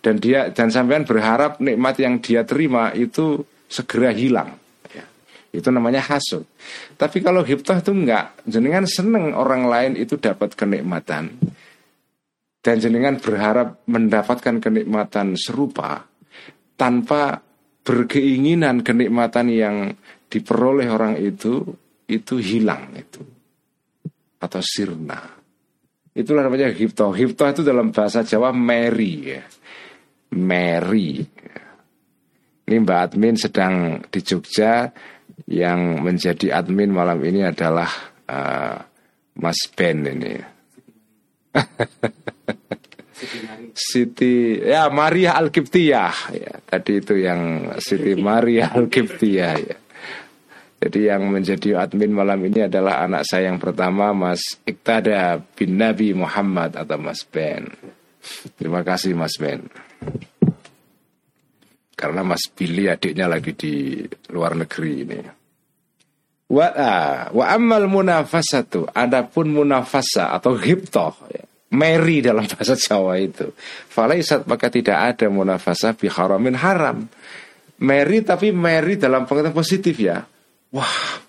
dan 0.05 0.21
dia 0.21 0.53
dan 0.53 0.69
sampean 0.69 1.09
berharap 1.09 1.63
nikmat 1.65 1.97
yang 1.97 2.21
dia 2.21 2.45
terima 2.45 2.93
itu 2.93 3.45
segera 3.75 4.15
hilang 4.15 4.55
ya. 4.95 5.03
itu 5.51 5.69
namanya 5.75 5.99
hasud 5.99 6.47
tapi 6.95 7.19
kalau 7.19 7.43
hiptah 7.43 7.83
itu 7.83 7.91
enggak 7.91 8.39
jenengan 8.47 8.87
seneng 8.87 9.35
orang 9.35 9.67
lain 9.67 9.93
itu 9.99 10.15
dapat 10.15 10.55
kenikmatan 10.55 11.35
dan 12.63 12.77
jenengan 12.79 13.19
berharap 13.19 13.83
mendapatkan 13.91 14.63
kenikmatan 14.63 15.35
serupa 15.35 16.07
tanpa 16.79 17.43
berkeinginan 17.83 18.87
kenikmatan 18.87 19.51
yang 19.51 19.77
diperoleh 20.31 20.87
orang 20.87 21.19
itu 21.19 21.67
itu 22.07 22.39
hilang 22.39 22.95
itu 22.95 23.21
atau 24.39 24.61
sirna 24.63 25.45
Itulah 26.15 26.47
namanya 26.47 26.71
hipto. 26.71 27.11
Hipto 27.11 27.43
itu 27.51 27.63
dalam 27.67 27.91
bahasa 27.91 28.23
Jawa 28.23 28.55
Mary 28.55 29.35
ya. 29.35 29.43
Mary. 30.39 31.27
Ini 32.65 32.77
Mbak 32.81 33.01
Admin 33.13 33.37
sedang 33.37 34.01
di 34.09 34.21
Jogja 34.25 34.89
yang 35.45 36.01
menjadi 36.01 36.57
admin 36.57 36.89
malam 36.89 37.21
ini 37.21 37.45
adalah 37.45 37.91
uh, 38.25 38.81
Mas 39.37 39.61
Ben 39.77 40.01
ini. 40.09 40.41
Siti 43.75 44.59
ya 44.59 44.91
Maria 44.91 45.39
Alkiptiyah 45.39 46.17
ya 46.35 46.53
tadi 46.67 46.99
itu 46.99 47.15
yang 47.19 47.73
Siti 47.79 48.17
Maria 48.17 48.73
Alkiptiyah 48.73 49.55
ya. 49.61 49.77
Jadi 50.85 51.09
yang 51.09 51.33
menjadi 51.33 51.81
admin 51.81 52.13
malam 52.13 52.45
ini 52.45 52.69
adalah 52.69 53.05
anak 53.09 53.25
saya 53.25 53.49
yang 53.49 53.57
pertama 53.57 54.13
Mas 54.13 54.61
Iktada 54.69 55.41
bin 55.57 55.81
Nabi 55.81 56.13
Muhammad 56.13 56.77
atau 56.77 57.01
Mas 57.01 57.25
Ben. 57.25 57.73
Terima 58.57 58.85
kasih 58.85 59.17
Mas 59.17 59.37
Ben. 59.41 59.65
Karena 62.05 62.21
Mas 62.21 62.45
Billy 62.53 62.93
adiknya 62.93 63.27
lagi 63.27 63.57
di 63.57 64.05
luar 64.29 64.53
negeri 64.61 64.93
ini. 65.09 65.19
Wa 66.53 66.69
wa 67.33 67.45
amal 67.49 67.89
munafasatu 67.89 68.93
adapun 68.93 69.57
munafasa 69.57 70.37
atau 70.37 70.55
ghibtoh 70.61 71.15
ya. 71.33 71.45
Mary 71.75 72.23
dalam 72.23 72.47
bahasa 72.47 72.79
Jawa 72.79 73.19
itu. 73.19 73.51
Falaisat 73.91 74.47
maka 74.47 74.71
tidak 74.71 74.95
ada 74.95 75.27
munafasa 75.27 75.97
bi 75.97 76.07
haramin 76.07 76.55
haram. 76.55 77.09
Mary 77.83 78.23
tapi 78.23 78.55
Mary 78.55 78.95
dalam 78.95 79.27
pengertian 79.27 79.57
positif 79.57 79.99
ya 79.99 80.23
wah, 80.75 81.23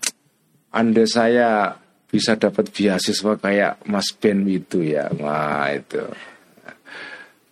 anda 0.73 1.05
saya 1.05 1.77
bisa 2.09 2.33
dapat 2.35 2.73
beasiswa 2.73 3.37
kayak 3.37 3.85
Mas 3.85 4.09
Ben 4.17 4.41
itu 4.49 4.81
ya, 4.81 5.13
wah 5.21 5.69
itu. 5.69 6.01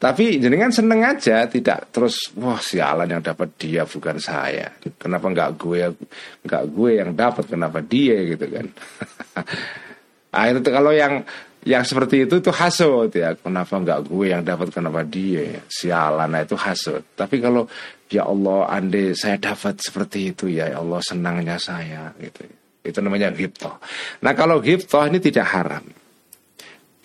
Tapi 0.04 0.36
jenengan 0.36 0.68
seneng 0.68 1.00
aja, 1.00 1.48
tidak 1.48 1.88
terus 1.96 2.28
wah 2.36 2.60
sialan 2.60 3.08
yang 3.08 3.24
dapat 3.24 3.56
dia 3.56 3.88
bukan 3.88 4.20
saya. 4.20 4.68
Kenapa 5.00 5.32
nggak 5.32 5.56
gue 5.56 5.96
nggak 6.44 6.64
gue 6.76 6.92
yang 7.00 7.16
dapat, 7.16 7.48
kenapa 7.48 7.80
dia 7.80 8.36
gitu 8.36 8.44
kan? 8.52 8.68
itu 10.60 10.70
kalau 10.76 10.92
yang 10.92 11.24
yang 11.64 11.88
seperti 11.88 12.28
itu 12.28 12.44
itu 12.44 12.52
hasut 12.52 13.16
ya. 13.16 13.32
Kenapa 13.40 13.80
nggak 13.80 14.04
gue 14.04 14.26
yang 14.28 14.44
dapat, 14.44 14.76
kenapa 14.76 15.08
dia? 15.08 15.64
Sialan, 15.72 16.36
nah 16.36 16.44
itu 16.44 16.60
hasut. 16.60 17.16
Tapi 17.16 17.40
kalau 17.40 17.64
ya 18.12 18.28
Allah, 18.28 18.76
andai 18.76 19.16
saya 19.16 19.40
dapat 19.40 19.80
seperti 19.80 20.36
itu 20.36 20.52
ya, 20.52 20.68
ya 20.68 20.84
Allah 20.84 21.00
senangnya 21.00 21.56
saya 21.56 22.12
gitu. 22.20 22.44
Itu 22.84 23.00
namanya 23.00 23.32
ghibtoh. 23.32 23.80
Nah 24.20 24.36
kalau 24.36 24.60
ghibtoh 24.60 25.08
ini 25.08 25.24
tidak 25.24 25.48
haram. 25.48 25.88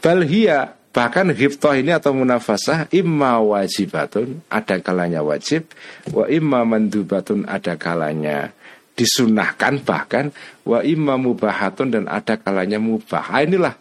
Balhia 0.02 0.77
bahkan 0.90 1.30
ghibtoh 1.30 1.76
ini 1.76 1.92
atau 1.92 2.16
munafasah 2.16 2.88
imma 2.90 3.38
wajibatun 3.38 4.40
ada 4.48 4.80
kalanya 4.80 5.20
wajib 5.20 5.68
wa 6.10 6.24
imma 6.26 6.64
mandubatun 6.64 7.44
ada 7.44 7.76
kalanya 7.76 8.56
disunahkan 8.98 9.86
bahkan 9.86 10.34
wa 10.66 10.82
imma 10.82 11.14
mubahatun 11.14 11.94
dan 11.94 12.04
ada 12.10 12.34
kalanya 12.34 12.82
mubah. 12.82 13.30
Nah, 13.30 13.46
inilah 13.46 13.74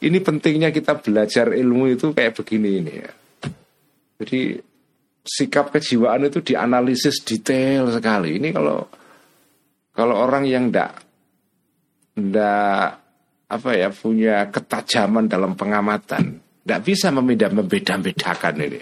ini 0.00 0.16
pentingnya 0.24 0.72
kita 0.72 0.96
belajar 0.96 1.52
ilmu 1.52 1.92
itu 1.92 2.16
kayak 2.16 2.40
begini 2.40 2.70
ini 2.80 2.92
ya. 2.96 3.12
Jadi 4.16 4.56
sikap 5.28 5.68
kejiwaan 5.76 6.32
itu 6.32 6.40
dianalisis 6.40 7.20
detail 7.20 7.92
sekali. 7.92 8.40
Ini 8.40 8.48
kalau 8.56 8.88
kalau 9.92 10.16
orang 10.16 10.48
yang 10.48 10.72
ndak 10.72 11.04
ndak 12.16 13.05
apa 13.46 13.70
ya 13.78 13.94
punya 13.94 14.50
ketajaman 14.50 15.30
dalam 15.30 15.54
pengamatan, 15.54 16.42
ndak 16.66 16.80
bisa 16.82 17.14
membeda 17.14 17.46
membeda-bedakan 17.50 18.54
ini. 18.58 18.80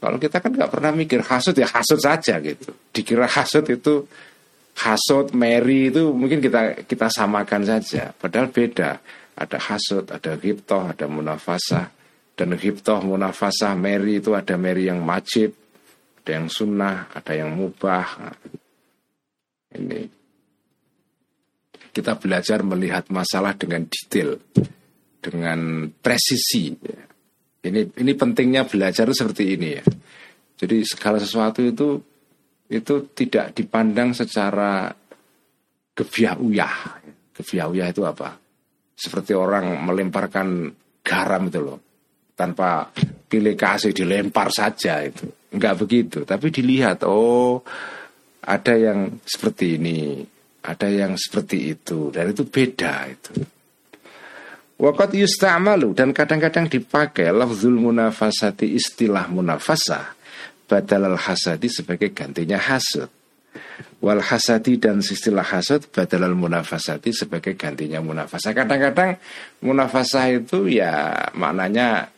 Kalau 0.00 0.16
kita 0.16 0.40
kan 0.40 0.56
nggak 0.56 0.72
pernah 0.72 0.96
mikir 0.96 1.20
hasut 1.20 1.52
ya 1.52 1.68
hasut 1.68 2.00
saja 2.00 2.40
gitu. 2.40 2.72
Dikira 2.88 3.28
hasut 3.28 3.68
itu 3.68 4.08
hasut, 4.80 5.36
Mary 5.36 5.92
itu 5.92 6.08
mungkin 6.16 6.40
kita 6.40 6.88
kita 6.88 7.12
samakan 7.12 7.68
saja. 7.68 8.16
Padahal 8.16 8.48
beda. 8.48 8.96
Ada 9.40 9.56
hasut, 9.56 10.04
ada 10.08 10.36
giptoh, 10.36 10.88
ada 10.88 11.08
munafasah. 11.08 11.92
Dan 12.36 12.56
giptoh, 12.56 13.00
munafasah, 13.04 13.76
Mary 13.76 14.20
itu 14.20 14.32
ada 14.32 14.56
Mary 14.56 14.88
yang 14.88 15.04
wajib, 15.04 15.52
ada 16.20 16.30
yang 16.40 16.48
sunnah, 16.48 17.08
ada 17.12 17.32
yang 17.36 17.52
mubah. 17.52 18.08
Nah, 18.20 18.36
ini 19.76 20.19
kita 21.90 22.16
belajar 22.16 22.62
melihat 22.62 23.10
masalah 23.10 23.54
dengan 23.58 23.86
detail, 23.86 24.38
dengan 25.18 25.90
presisi. 25.90 26.72
Ini 27.60 27.80
ini 28.00 28.12
pentingnya 28.16 28.64
belajar 28.64 29.10
seperti 29.12 29.44
ini 29.58 29.68
ya. 29.76 29.84
Jadi 30.60 30.76
segala 30.86 31.20
sesuatu 31.20 31.60
itu 31.60 32.00
itu 32.70 32.94
tidak 33.12 33.52
dipandang 33.52 34.14
secara 34.14 34.88
gebiah 35.92 36.36
uyah. 36.38 36.74
Gebiah 37.34 37.66
uyah 37.68 37.88
itu 37.90 38.02
apa? 38.06 38.38
Seperti 38.94 39.34
orang 39.34 39.82
melemparkan 39.84 40.70
garam 41.02 41.50
itu 41.50 41.60
loh. 41.60 41.78
Tanpa 42.36 42.88
pilih 43.28 43.52
kasih 43.58 43.92
dilempar 43.92 44.48
saja 44.48 45.04
itu. 45.04 45.28
Enggak 45.50 45.82
begitu, 45.82 46.22
tapi 46.22 46.54
dilihat 46.54 47.02
oh 47.04 47.60
ada 48.40 48.74
yang 48.78 49.20
seperti 49.26 49.76
ini, 49.76 50.22
ada 50.60 50.88
yang 50.88 51.16
seperti 51.16 51.72
itu 51.72 52.12
dan 52.12 52.32
itu 52.32 52.44
beda 52.44 53.08
itu. 53.08 53.32
Wakat 54.80 55.12
yusta'malu 55.12 55.92
dan 55.92 56.16
kadang-kadang 56.16 56.64
dipakai 56.64 57.28
lafzul 57.28 57.76
munafasati 57.76 58.64
istilah 58.72 59.28
munafasah 59.28 60.16
badal 60.64 61.04
al 61.04 61.20
hasadi 61.20 61.68
sebagai 61.68 62.16
gantinya 62.16 62.56
hasud. 62.56 63.12
Wal 64.00 64.24
hasadi 64.24 64.80
dan 64.80 65.04
istilah 65.04 65.44
hasud 65.44 65.84
badal 65.92 66.24
al 66.24 66.32
munafasati 66.32 67.12
sebagai 67.12 67.60
gantinya 67.60 68.00
munafasah. 68.00 68.56
Kadang-kadang 68.56 69.20
munafasah 69.60 70.32
itu 70.32 70.72
ya 70.72 71.28
maknanya 71.36 72.08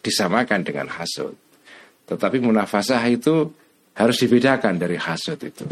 disamakan 0.00 0.64
dengan 0.64 0.88
hasud. 0.88 1.36
Tetapi 2.08 2.40
munafasah 2.40 3.02
itu 3.12 3.52
harus 3.92 4.16
dibedakan 4.16 4.80
dari 4.80 4.96
hasud 4.96 5.36
itu. 5.36 5.68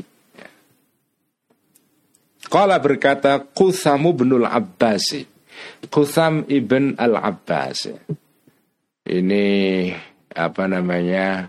Kala 2.48 2.76
berkata 2.78 3.40
Quthamu 3.40 4.12
binul 4.12 4.46
Abbasi. 4.46 5.35
Qutham 5.88 6.48
ibn 6.48 6.96
al-Abbas 6.98 7.88
Ini 9.04 9.46
apa 10.35 10.64
namanya 10.66 11.46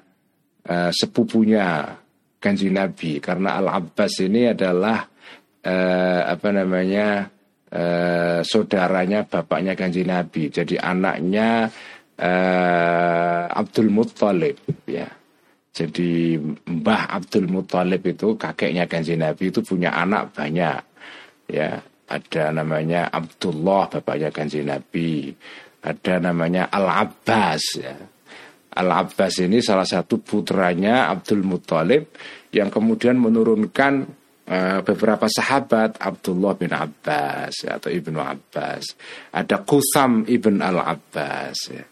uh, 0.67 0.91
sepupunya 0.91 1.95
kanji 2.38 2.69
Nabi. 2.69 3.23
Karena 3.23 3.58
al-Abbas 3.63 4.19
ini 4.21 4.51
adalah 4.51 5.08
uh, 5.63 6.21
apa 6.27 6.49
namanya 6.51 7.31
uh, 7.71 8.39
saudaranya 8.43 9.23
bapaknya 9.23 9.73
kanji 9.73 10.03
Nabi. 10.03 10.51
Jadi 10.51 10.75
anaknya 10.75 11.71
uh, 12.19 13.41
Abdul 13.55 13.89
Muttalib 13.89 14.60
ya 14.84 15.08
jadi 15.75 16.39
Mbah 16.63 17.19
Abdul 17.19 17.51
Muthalib 17.51 18.07
itu 18.07 18.39
kakeknya 18.39 18.88
kanji 18.88 19.19
Nabi 19.19 19.51
itu 19.51 19.59
punya 19.59 19.91
anak 19.91 20.31
banyak. 20.31 20.79
Ya, 21.51 21.83
ada 22.07 22.43
namanya 22.55 23.11
Abdullah 23.11 23.91
bapaknya 23.91 24.31
kanji 24.31 24.63
Nabi. 24.63 25.35
Ada 25.83 26.23
namanya 26.23 26.71
Al 26.71 26.88
Abbas 26.88 27.63
ya. 27.75 27.91
Al 28.71 28.88
Abbas 28.88 29.43
ini 29.43 29.59
salah 29.59 29.83
satu 29.83 30.23
putranya 30.23 31.11
Abdul 31.11 31.43
Muthalib 31.43 32.07
yang 32.55 32.71
kemudian 32.71 33.19
menurunkan 33.19 33.93
uh, 34.47 34.79
beberapa 34.79 35.27
sahabat 35.27 35.99
Abdullah 35.99 36.55
bin 36.55 36.71
Abbas 36.71 37.67
atau 37.67 37.91
Ibnu 37.91 38.23
Abbas. 38.23 38.95
Ada 39.35 39.59
Qusam 39.67 40.23
ibn 40.23 40.63
Al 40.63 40.79
Abbas 40.79 41.59
ya 41.67 41.83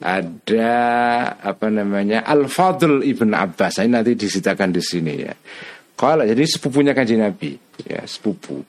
ada 0.00 0.72
apa 1.36 1.68
namanya 1.68 2.24
Al 2.24 2.48
Fadl 2.48 3.04
ibn 3.04 3.36
Abbas 3.36 3.84
ini 3.84 3.92
nanti 3.92 4.16
disitakan 4.16 4.72
di 4.72 4.80
sini 4.80 5.14
ya. 5.20 5.34
Kalau 5.92 6.24
jadi 6.24 6.40
sepupunya 6.48 6.96
kanji 6.96 7.20
Nabi 7.20 7.52
ya 7.84 8.00
sepupu. 8.08 8.64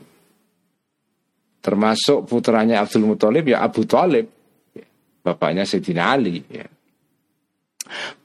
Termasuk 1.63 2.27
putranya 2.27 2.83
Abdul 2.83 3.07
Muthalib 3.07 3.47
ya 3.47 3.63
Abu 3.63 3.87
Talib 3.87 4.27
ya. 4.75 4.85
bapaknya 5.23 5.63
Sayyidina 5.63 6.03
Ali 6.11 6.43
ya. 6.51 6.67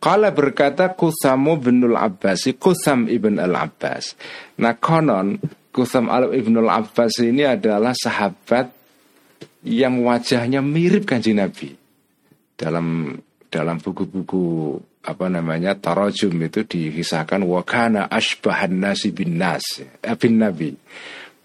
Kala 0.02 0.34
berkata 0.34 0.90
Kusamu 0.94 1.58
binul 1.58 1.94
Abbas 1.94 2.46
Kusam 2.58 3.10
ibn 3.10 3.42
al 3.42 3.54
Abbas 3.54 4.14
Nah 4.62 4.78
konon 4.78 5.42
Kusam 5.74 6.06
al 6.06 6.30
ibn 6.38 6.54
al 6.62 6.70
Abbas 6.70 7.18
ini 7.18 7.42
adalah 7.42 7.90
sahabat 7.90 8.70
Yang 9.66 9.94
wajahnya 10.06 10.62
mirip 10.62 11.10
kanji 11.10 11.34
Nabi 11.34 11.85
dalam 12.56 13.12
dalam 13.46 13.78
buku-buku 13.78 14.74
apa 15.06 15.30
namanya 15.30 15.78
tarajum 15.78 16.34
itu 16.42 16.66
dikisahkan 16.66 17.46
wakana 17.46 18.10
ashbahan 18.10 18.74
nasi 18.74 19.14
bin 19.14 19.38
nas 19.38 19.62
eh, 19.80 20.16
bin 20.18 20.42
nabi. 20.42 20.74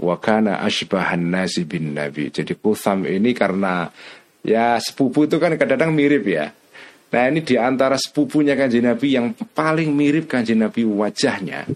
Wakana 0.01 0.65
ashbahan 0.65 1.29
nasi 1.29 1.69
bin 1.69 1.93
nabi. 1.93 2.33
Jadi 2.33 2.57
Kutham 2.57 3.05
ini 3.05 3.37
karena 3.37 3.85
ya 4.41 4.81
sepupu 4.81 5.29
itu 5.29 5.37
kan 5.37 5.53
kadang-kadang 5.53 5.93
mirip 5.93 6.25
ya. 6.25 6.49
Nah 7.11 7.23
ini 7.29 7.45
di 7.45 7.53
antara 7.59 7.99
sepupunya 8.01 8.57
kanji 8.57 8.81
nabi 8.81 9.13
yang 9.13 9.37
paling 9.37 9.93
mirip 9.93 10.25
kanji 10.25 10.57
nabi 10.57 10.81
wajahnya 10.87 11.69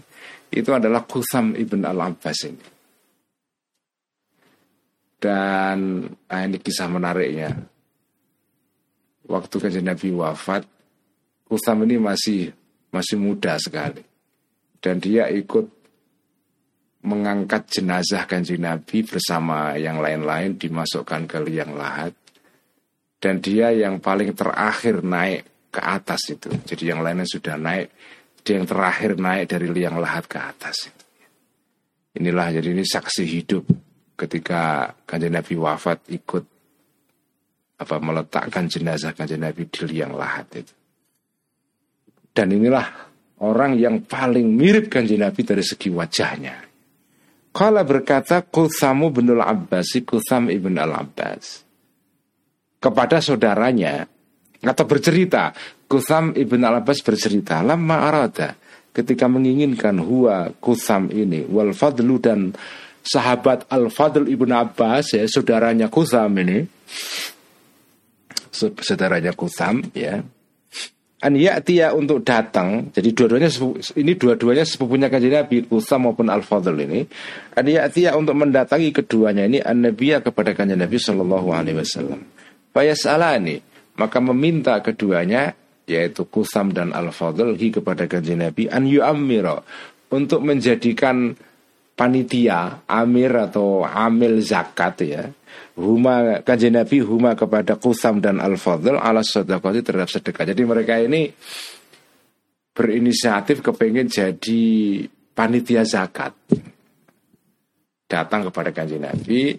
itu 0.50 0.70
adalah 0.74 1.06
Kutham 1.06 1.54
ibn 1.54 1.86
al 1.86 2.02
Abbas 2.02 2.50
ini. 2.50 2.66
Dan 5.16 6.10
nah 6.26 6.40
ini 6.42 6.58
kisah 6.58 6.90
menariknya 6.90 7.75
waktu 9.26 9.56
kanjeng 9.58 9.86
Nabi 9.86 10.14
wafat, 10.14 10.64
Utham 11.46 11.86
ini 11.86 11.98
masih 11.98 12.50
masih 12.90 13.18
muda 13.18 13.54
sekali. 13.58 14.02
Dan 14.82 14.98
dia 14.98 15.30
ikut 15.30 15.66
mengangkat 17.06 17.70
jenazah 17.70 18.26
kanjeng 18.26 18.66
Nabi 18.66 19.06
bersama 19.06 19.78
yang 19.78 20.02
lain-lain 20.02 20.58
dimasukkan 20.58 21.30
ke 21.30 21.38
liang 21.46 21.78
lahat. 21.78 22.14
Dan 23.16 23.38
dia 23.38 23.70
yang 23.72 24.02
paling 24.02 24.34
terakhir 24.34 25.02
naik 25.02 25.70
ke 25.70 25.80
atas 25.80 26.30
itu. 26.30 26.50
Jadi 26.66 26.90
yang 26.90 27.00
lainnya 27.02 27.26
sudah 27.26 27.54
naik, 27.58 27.90
dia 28.42 28.58
yang 28.58 28.66
terakhir 28.68 29.18
naik 29.18 29.50
dari 29.50 29.66
liang 29.70 29.98
lahat 29.98 30.26
ke 30.26 30.38
atas. 30.38 30.90
Inilah 32.16 32.48
jadi 32.58 32.72
ini 32.72 32.84
saksi 32.84 33.24
hidup 33.28 33.64
ketika 34.16 34.92
kanjeng 35.04 35.36
Nabi 35.36 35.54
wafat 35.60 36.08
ikut 36.08 36.55
apa 37.76 37.96
meletakkan 38.00 38.68
jenazah 38.68 39.12
kanjeng 39.12 39.44
Nabi 39.44 39.68
di 39.68 39.80
liang 39.88 40.16
lahat 40.16 40.46
itu. 40.64 40.74
Dan 42.32 42.52
inilah 42.52 42.86
orang 43.44 43.76
yang 43.76 44.04
paling 44.04 44.48
mirip 44.48 44.88
kanjeng 44.88 45.20
Nabi 45.20 45.40
dari 45.44 45.64
segi 45.64 45.92
wajahnya. 45.92 46.66
Kala 47.56 47.88
berkata 47.88 48.44
Kuthamu 48.44 49.08
bin 49.08 49.32
al-Abbas 49.32 49.96
Kutham 50.04 50.52
ibn 50.52 50.76
al-Abbas 50.76 51.64
Kepada 52.76 53.24
saudaranya 53.24 54.04
atau 54.60 54.84
bercerita 54.84 55.52
Kutham 55.86 56.34
ibn 56.34 56.66
al 56.66 56.82
Abbas 56.82 56.98
bercerita 57.04 57.62
lama 57.62 58.02
arada 58.02 58.58
ketika 58.90 59.30
menginginkan 59.30 60.02
huwa 60.02 60.50
Kutham 60.58 61.12
ini 61.14 61.46
wal 61.46 61.70
fadlu 61.70 62.18
dan 62.18 62.50
sahabat 63.06 63.70
al 63.70 63.92
fadl 63.92 64.26
ibn 64.26 64.50
Abbas 64.50 65.14
ya 65.14 65.22
saudaranya 65.30 65.86
Kutham 65.86 66.34
ini 66.42 66.66
saudaranya 68.56 69.36
Kutham 69.36 69.84
ya. 69.92 70.24
An 71.16 71.32
ya'tiya 71.32 71.96
untuk 71.96 72.20
datang 72.28 72.92
jadi 72.92 73.08
dua-duanya 73.12 73.48
ini 73.96 74.12
dua-duanya 74.16 74.64
sepupunya 74.68 75.08
kanjeng 75.08 75.32
Nabi 75.32 75.64
Kutham 75.64 76.08
maupun 76.08 76.28
al 76.28 76.44
fadl 76.44 76.76
ini. 76.76 77.04
An 77.56 77.64
ya'tiya 77.64 78.16
untuk 78.16 78.36
mendatangi 78.36 78.92
keduanya 78.92 79.44
ini 79.48 79.60
an 79.60 79.84
nabiya 79.84 80.20
kepada 80.20 80.52
kanjeng 80.52 80.80
Nabi 80.80 81.00
sallallahu 81.00 81.48
alaihi 81.52 81.80
wasallam. 81.80 82.20
Fayasalani 82.72 83.64
maka 83.96 84.20
meminta 84.20 84.76
keduanya 84.84 85.56
yaitu 85.86 86.26
Kusam 86.26 86.74
dan 86.74 86.90
Al-Fadl 86.92 87.54
hi 87.56 87.70
kepada 87.72 88.10
kanjeng 88.10 88.42
Nabi 88.42 88.66
an 88.68 88.84
yu'ammira 88.84 89.62
untuk 90.10 90.42
menjadikan 90.42 91.38
panitia 91.96 92.84
amir 92.84 93.32
atau 93.32 93.82
amil 93.82 94.44
zakat 94.44 94.94
ya 95.02 95.24
huma 95.76 96.40
kanjeng 96.40 96.76
Nabi 96.76 97.04
huma 97.04 97.36
kepada 97.36 97.76
Kusam 97.76 98.18
dan 98.18 98.40
Al-Fadl 98.40 98.96
ala 98.96 99.20
sedekah 99.20 99.72
terhadap 99.84 100.08
sedekah. 100.08 100.48
Jadi 100.48 100.62
mereka 100.64 100.96
ini 100.96 101.28
berinisiatif 102.72 103.60
kepengen 103.60 104.08
jadi 104.08 104.64
panitia 105.36 105.84
zakat. 105.84 106.32
Datang 108.06 108.48
kepada 108.48 108.70
kanjeng 108.72 109.02
Nabi 109.04 109.52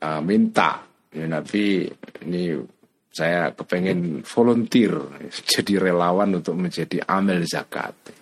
uh, 0.00 0.22
minta 0.22 0.86
ya 1.10 1.26
Nabi 1.26 1.84
ini 2.24 2.54
saya 3.12 3.52
kepengen 3.52 4.24
volunteer 4.24 4.96
jadi 5.52 5.74
relawan 5.76 6.40
untuk 6.40 6.56
menjadi 6.56 7.04
amil 7.04 7.44
zakat. 7.44 8.21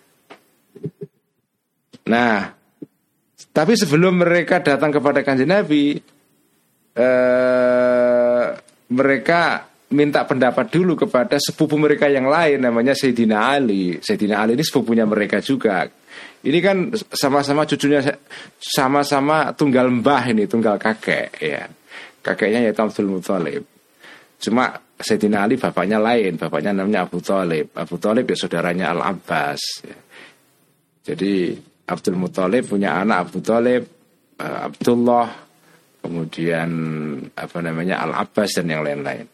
Nah, 2.09 2.49
tapi 3.51 3.73
sebelum 3.75 4.23
mereka 4.23 4.63
datang 4.63 4.89
kepada 4.89 5.21
kanjeng 5.21 5.51
Nabi, 5.51 5.99
eh, 6.95 8.45
mereka 8.91 9.71
minta 9.91 10.23
pendapat 10.23 10.71
dulu 10.71 10.95
kepada 10.95 11.35
sepupu 11.35 11.75
mereka 11.75 12.07
yang 12.07 12.31
lain 12.31 12.63
namanya 12.63 12.95
Sayyidina 12.95 13.59
Ali. 13.59 13.99
Sayyidina 13.99 14.39
Ali 14.39 14.55
ini 14.55 14.63
sepupunya 14.63 15.03
mereka 15.03 15.43
juga. 15.43 15.83
Ini 16.41 16.59
kan 16.63 16.95
sama-sama 17.11 17.67
cucunya 17.69 18.01
sama-sama 18.57 19.53
tunggal 19.53 19.91
mbah 19.91 20.31
ini, 20.31 20.49
tunggal 20.49 20.79
kakek 20.81 21.29
ya 21.37 21.69
kakeknya 22.21 22.69
yaitu 22.69 22.81
Abdul 22.81 23.19
Muthalib. 23.19 23.65
Cuma 24.41 24.73
Sayyidina 25.01 25.45
Ali 25.45 25.57
bapaknya 25.57 25.97
lain, 25.97 26.37
bapaknya 26.37 26.71
namanya 26.73 27.05
Abu 27.09 27.21
Talib. 27.21 27.73
Abu 27.73 27.97
Talib 27.97 28.25
ya 28.25 28.37
saudaranya 28.37 28.93
Al 28.93 29.01
Abbas. 29.01 29.61
Jadi 31.01 31.57
Abdul 31.91 32.17
Muthalib 32.17 32.71
punya 32.71 32.97
anak 33.03 33.27
Abu 33.27 33.39
Talib, 33.43 33.83
eh, 34.39 34.59
Abdullah, 34.71 35.27
kemudian 35.99 36.69
apa 37.35 37.57
namanya 37.59 38.01
Al 38.01 38.25
Abbas 38.25 38.55
dan 38.55 38.71
yang 38.71 38.81
lain-lain. 38.81 39.27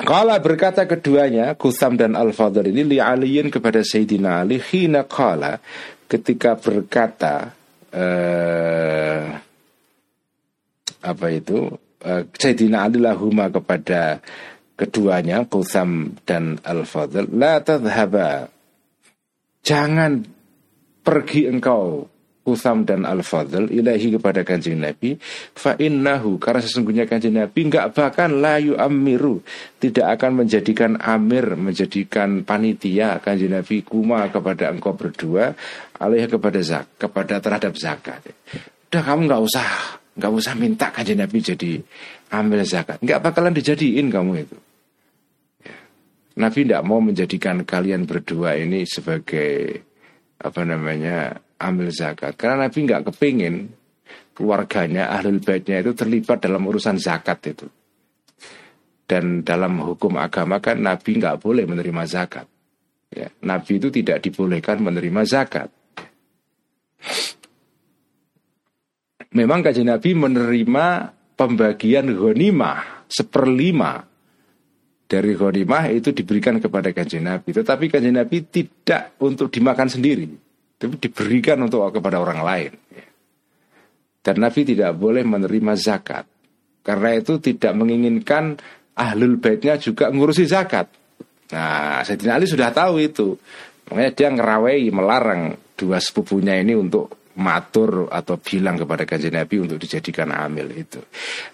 Kala 0.00 0.40
berkata 0.40 0.88
keduanya, 0.88 1.52
Kusam 1.60 2.00
dan 2.00 2.16
Al 2.16 2.32
Fadl 2.32 2.64
ini 2.64 2.96
li 2.96 2.98
aliyin 2.98 3.52
kepada 3.52 3.84
Sayyidina 3.84 4.40
Ali, 4.40 4.56
hina 4.56 5.04
kala 5.04 5.60
ketika 6.08 6.56
berkata, 6.56 7.52
eh, 7.92 9.28
apa 11.00 11.26
itu 11.32 11.68
uh, 12.04 12.22
Sayyidina 12.36 12.88
Ali 12.88 13.00
lahuma 13.00 13.48
kepada 13.48 14.20
keduanya 14.76 15.44
Qusam 15.44 16.16
dan 16.24 16.60
Al-Fadl 16.64 17.28
la 17.36 17.60
tadhhaba 17.60 18.48
jangan 19.60 20.24
pergi 21.00 21.48
engkau 21.50 22.06
Qusam 22.40 22.88
dan 22.88 23.04
Al-Fadl 23.04 23.68
ilahi 23.68 24.16
kepada 24.16 24.40
kanjeng 24.40 24.80
Nabi 24.80 25.20
fa 25.52 25.76
innahu 25.76 26.40
karena 26.40 26.64
sesungguhnya 26.64 27.04
kanjeng 27.04 27.36
Nabi 27.36 27.68
enggak 27.68 27.92
bahkan 27.92 28.32
layu 28.40 28.80
amiru 28.80 29.44
tidak 29.76 30.16
akan 30.16 30.44
menjadikan 30.44 30.96
amir 31.04 31.52
menjadikan 31.54 32.40
panitia 32.42 33.20
kanjeng 33.20 33.52
Nabi 33.52 33.84
kuma 33.84 34.24
kepada 34.32 34.72
engkau 34.72 34.96
berdua 34.96 35.52
alih 36.00 36.24
kepada 36.26 36.58
zak 36.64 36.96
kepada 36.96 37.44
terhadap 37.44 37.76
zakat 37.76 38.24
udah 38.88 39.02
kamu 39.04 39.28
nggak 39.28 39.42
usah 39.44 40.00
nggak 40.16 40.32
usah 40.32 40.52
minta 40.56 40.88
kajian 40.88 41.20
Nabi 41.20 41.38
jadi 41.44 41.80
ambil 42.30 42.62
zakat. 42.62 43.02
Nggak 43.02 43.20
bakalan 43.24 43.54
dijadiin 43.54 44.12
kamu 44.12 44.32
itu. 44.46 44.58
Ya. 45.64 45.76
Nabi 46.38 46.66
tidak 46.66 46.82
mau 46.86 47.02
menjadikan 47.02 47.62
kalian 47.66 48.06
berdua 48.06 48.56
ini 48.60 48.86
sebagai 48.86 49.82
apa 50.40 50.60
namanya 50.64 51.44
ambil 51.60 51.92
zakat. 51.92 52.34
Karena 52.40 52.66
Nabi 52.66 52.78
nggak 52.88 53.12
kepingin 53.12 53.68
keluarganya 54.32 55.12
ahlul 55.12 55.44
baitnya 55.44 55.84
itu 55.84 55.92
terlibat 55.92 56.40
dalam 56.40 56.64
urusan 56.64 56.96
zakat 56.96 57.38
itu. 57.44 57.68
Dan 59.04 59.42
dalam 59.42 59.78
hukum 59.82 60.16
agama 60.16 60.62
kan 60.62 60.80
Nabi 60.80 61.20
nggak 61.20 61.42
boleh 61.42 61.66
menerima 61.66 62.02
zakat. 62.06 62.46
Ya, 63.10 63.26
Nabi 63.42 63.82
itu 63.82 63.90
tidak 63.90 64.22
dibolehkan 64.22 64.78
menerima 64.80 65.22
zakat 65.26 65.68
memang 69.34 69.62
kajian 69.62 69.90
Nabi 69.90 70.10
menerima 70.14 70.86
pembagian 71.38 72.10
ghanimah 72.10 73.06
seperlima 73.06 74.09
dari 75.10 75.34
ghanimah 75.34 75.90
itu 75.90 76.14
diberikan 76.14 76.62
kepada 76.62 76.94
kajian 76.94 77.26
Nabi. 77.26 77.50
Tetapi 77.50 77.90
kajian 77.90 78.14
Nabi 78.14 78.46
tidak 78.46 79.18
untuk 79.18 79.50
dimakan 79.50 79.90
sendiri, 79.90 80.30
tapi 80.78 80.94
diberikan 81.02 81.58
untuk 81.66 81.82
kepada 81.90 82.22
orang 82.22 82.40
lain. 82.46 82.72
Dan 84.22 84.36
Nabi 84.38 84.62
tidak 84.62 84.94
boleh 84.94 85.26
menerima 85.26 85.74
zakat. 85.74 86.28
Karena 86.86 87.12
itu 87.18 87.42
tidak 87.42 87.74
menginginkan 87.74 88.56
ahlul 88.94 89.36
baitnya 89.42 89.76
juga 89.76 90.08
ngurusi 90.14 90.46
zakat. 90.46 90.86
Nah, 91.50 92.06
Sayyidina 92.06 92.38
Ali 92.38 92.46
sudah 92.46 92.70
tahu 92.70 93.02
itu. 93.02 93.34
Makanya 93.90 94.12
dia 94.14 94.28
ngerawai 94.30 94.86
melarang 94.94 95.58
dua 95.74 95.98
sepupunya 95.98 96.62
ini 96.62 96.78
untuk 96.78 97.19
matur 97.40 98.12
atau 98.12 98.36
bilang 98.36 98.76
kepada 98.76 99.08
kanjeng 99.08 99.34
Nabi 99.34 99.64
untuk 99.64 99.80
dijadikan 99.80 100.28
amil 100.30 100.68
itu. 100.76 101.00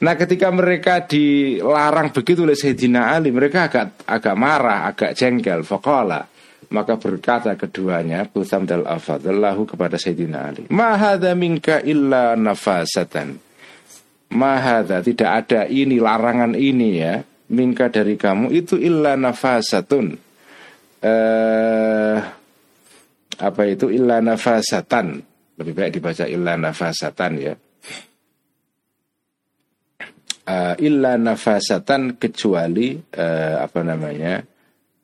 Nah 0.03 0.19
ketika 0.19 0.51
mereka 0.51 1.07
dilarang 1.07 2.11
begitu 2.11 2.43
oleh 2.43 2.59
Sayyidina 2.59 3.15
Ali 3.15 3.31
mereka 3.31 3.71
agak 3.71 4.03
agak 4.05 4.35
marah, 4.35 4.91
agak 4.91 5.15
jengkel. 5.15 5.63
Fakola 5.63 6.27
maka 6.67 6.99
berkata 6.99 7.55
keduanya 7.55 8.27
Kutham 8.27 8.67
dal 8.67 8.83
afadallahu 8.83 9.65
kepada 9.71 9.95
Sayyidina 9.95 10.39
Ali. 10.51 10.63
Mahada 10.75 11.33
minka 11.39 11.79
illa 11.87 12.35
nafasatan. 12.35 13.39
Mahada 14.35 14.99
tidak 15.07 15.31
ada 15.47 15.71
ini 15.71 16.03
larangan 16.03 16.59
ini 16.59 16.91
ya 16.99 17.23
Minka 17.47 17.87
dari 17.87 18.19
kamu 18.19 18.51
itu 18.51 18.75
illa 18.75 19.15
nafasatun. 19.15 20.19
Eh, 20.99 22.19
Apa 23.37 23.63
itu? 23.69 23.93
Illa 23.93 24.19
nafasatan 24.25 25.36
lebih 25.57 25.73
baik 25.73 25.93
dibaca 25.97 26.25
illa 26.29 26.55
nafasatan 26.57 27.33
ya 27.41 27.55
uh, 30.47 30.75
illa 30.79 31.13
nafasatan 31.19 32.17
kecuali 32.21 32.97
uh, 32.97 33.57
apa 33.61 33.81
namanya 33.83 34.35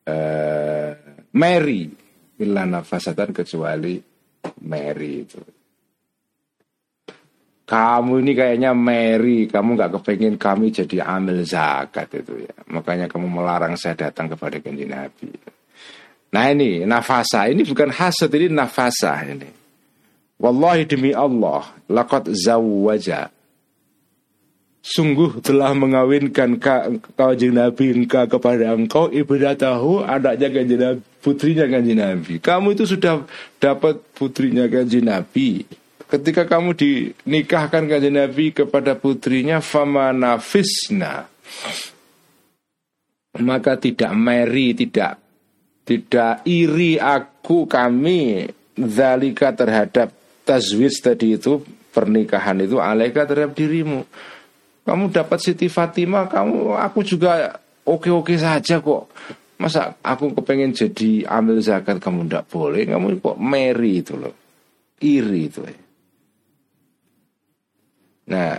uh, 0.09 0.91
Mary 1.33 1.83
illa 2.39 2.63
nafasatan 2.69 3.31
kecuali 3.33 3.97
Mary 4.63 5.13
itu 5.23 5.41
kamu 7.63 8.21
ini 8.21 8.33
kayaknya 8.37 8.77
Mary, 8.77 9.49
kamu 9.49 9.81
nggak 9.81 9.97
kepengen 9.97 10.37
kami 10.37 10.69
jadi 10.69 11.09
amil 11.09 11.41
zakat 11.41 12.21
itu 12.21 12.45
ya. 12.45 12.53
Makanya 12.69 13.09
kamu 13.09 13.33
melarang 13.33 13.81
saya 13.81 13.97
datang 13.97 14.29
kepada 14.29 14.61
kanji 14.61 14.85
Nabi. 14.85 15.33
Nah 16.37 16.53
ini 16.53 16.85
nafasa, 16.85 17.49
ini 17.49 17.65
bukan 17.65 17.89
hasad, 17.89 18.29
ini 18.37 18.53
nafasa 18.53 19.25
ini. 19.25 19.62
Wallahi 20.43 20.83
demi 20.91 21.15
Allah, 21.15 21.71
laqad 21.87 22.27
zawwaja. 22.35 23.31
Sungguh 24.83 25.39
telah 25.39 25.71
mengawinkan 25.79 26.59
kanjeng 27.15 27.55
Nabi 27.55 27.95
engkau 27.95 28.27
kepada 28.27 28.75
engkau 28.75 29.07
tahu 29.55 30.03
anaknya 30.03 30.51
kanjeng 30.51 30.81
Nabi, 30.83 31.01
putrinya 31.23 31.71
kanjeng 31.71 32.03
Nabi. 32.03 32.43
Kamu 32.43 32.75
itu 32.75 32.91
sudah 32.91 33.23
dapat 33.63 34.03
putrinya 34.19 34.67
kanjeng 34.67 35.07
Nabi. 35.07 35.63
Ketika 36.11 36.51
kamu 36.51 36.75
dinikahkan 36.75 37.87
kanjeng 37.87 38.19
Nabi 38.19 38.51
kepada 38.51 38.99
putrinya 38.99 39.63
fama 39.63 40.11
nafisna 40.11 41.31
maka 43.41 43.81
tidak 43.81 44.13
meri, 44.13 44.77
tidak 44.77 45.17
tidak 45.83 46.45
iri 46.45 47.01
aku 47.01 47.65
kami 47.65 48.47
zalika 48.77 49.51
terhadap 49.57 50.13
tazwij 50.43 50.95
tadi 51.03 51.39
itu 51.39 51.63
pernikahan 51.93 52.59
itu 52.63 52.81
alaika 52.83 53.27
terhadap 53.29 53.55
dirimu 53.55 54.05
Kamu 54.83 55.15
dapat 55.15 55.39
Siti 55.39 55.71
Fatimah, 55.71 56.27
kamu 56.27 56.75
aku 56.75 57.07
juga 57.07 57.55
oke-oke 57.87 58.35
saja 58.35 58.83
kok. 58.83 59.15
Masa 59.63 59.95
aku 60.03 60.35
kepengen 60.35 60.75
jadi 60.75 61.23
ambil 61.23 61.63
zakat 61.63 62.03
kamu 62.03 62.27
tidak 62.27 62.51
boleh, 62.51 62.83
kamu 62.91 63.23
kok 63.23 63.39
Mary 63.39 64.03
itu 64.03 64.19
loh. 64.19 64.35
Iri 64.99 65.43
itu 65.47 65.63
ya. 65.63 65.79
Nah, 68.23 68.55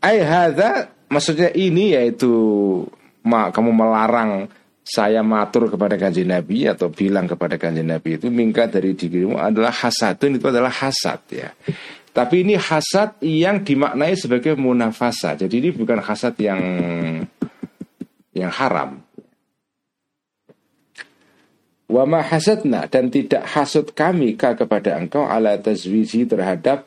ay 0.00 0.18
hadza 0.24 0.92
maksudnya 1.12 1.52
ini 1.52 1.92
yaitu 1.92 2.32
ma, 3.20 3.52
kamu 3.52 3.68
melarang 3.68 4.48
saya 4.86 5.18
matur 5.26 5.66
kepada 5.66 5.98
kanjeng 5.98 6.30
Nabi 6.30 6.70
atau 6.70 6.94
bilang 6.94 7.26
kepada 7.26 7.58
kanjeng 7.58 7.90
Nabi 7.90 8.22
itu 8.22 8.30
mingka 8.30 8.70
dari 8.70 8.94
dirimu 8.94 9.34
adalah 9.34 9.74
hasadun 9.74 10.38
itu 10.38 10.46
adalah 10.46 10.70
hasad 10.70 11.26
ya. 11.34 11.50
Tapi 12.14 12.46
ini 12.46 12.54
hasad 12.54 13.18
yang 13.20 13.66
dimaknai 13.66 14.14
sebagai 14.14 14.54
munafasa. 14.54 15.34
Jadi 15.34 15.58
ini 15.58 15.70
bukan 15.74 16.00
hasad 16.00 16.38
yang 16.38 16.62
yang 18.30 18.52
haram. 18.54 19.02
Wa 21.90 22.06
ma 22.06 22.22
hasadna 22.22 22.86
dan 22.86 23.10
tidak 23.10 23.42
hasud 23.42 23.90
kami 23.90 24.38
ka 24.38 24.54
kepada 24.54 24.96
engkau 25.02 25.26
ala 25.26 25.58
tazwiji 25.58 26.30
terhadap 26.30 26.86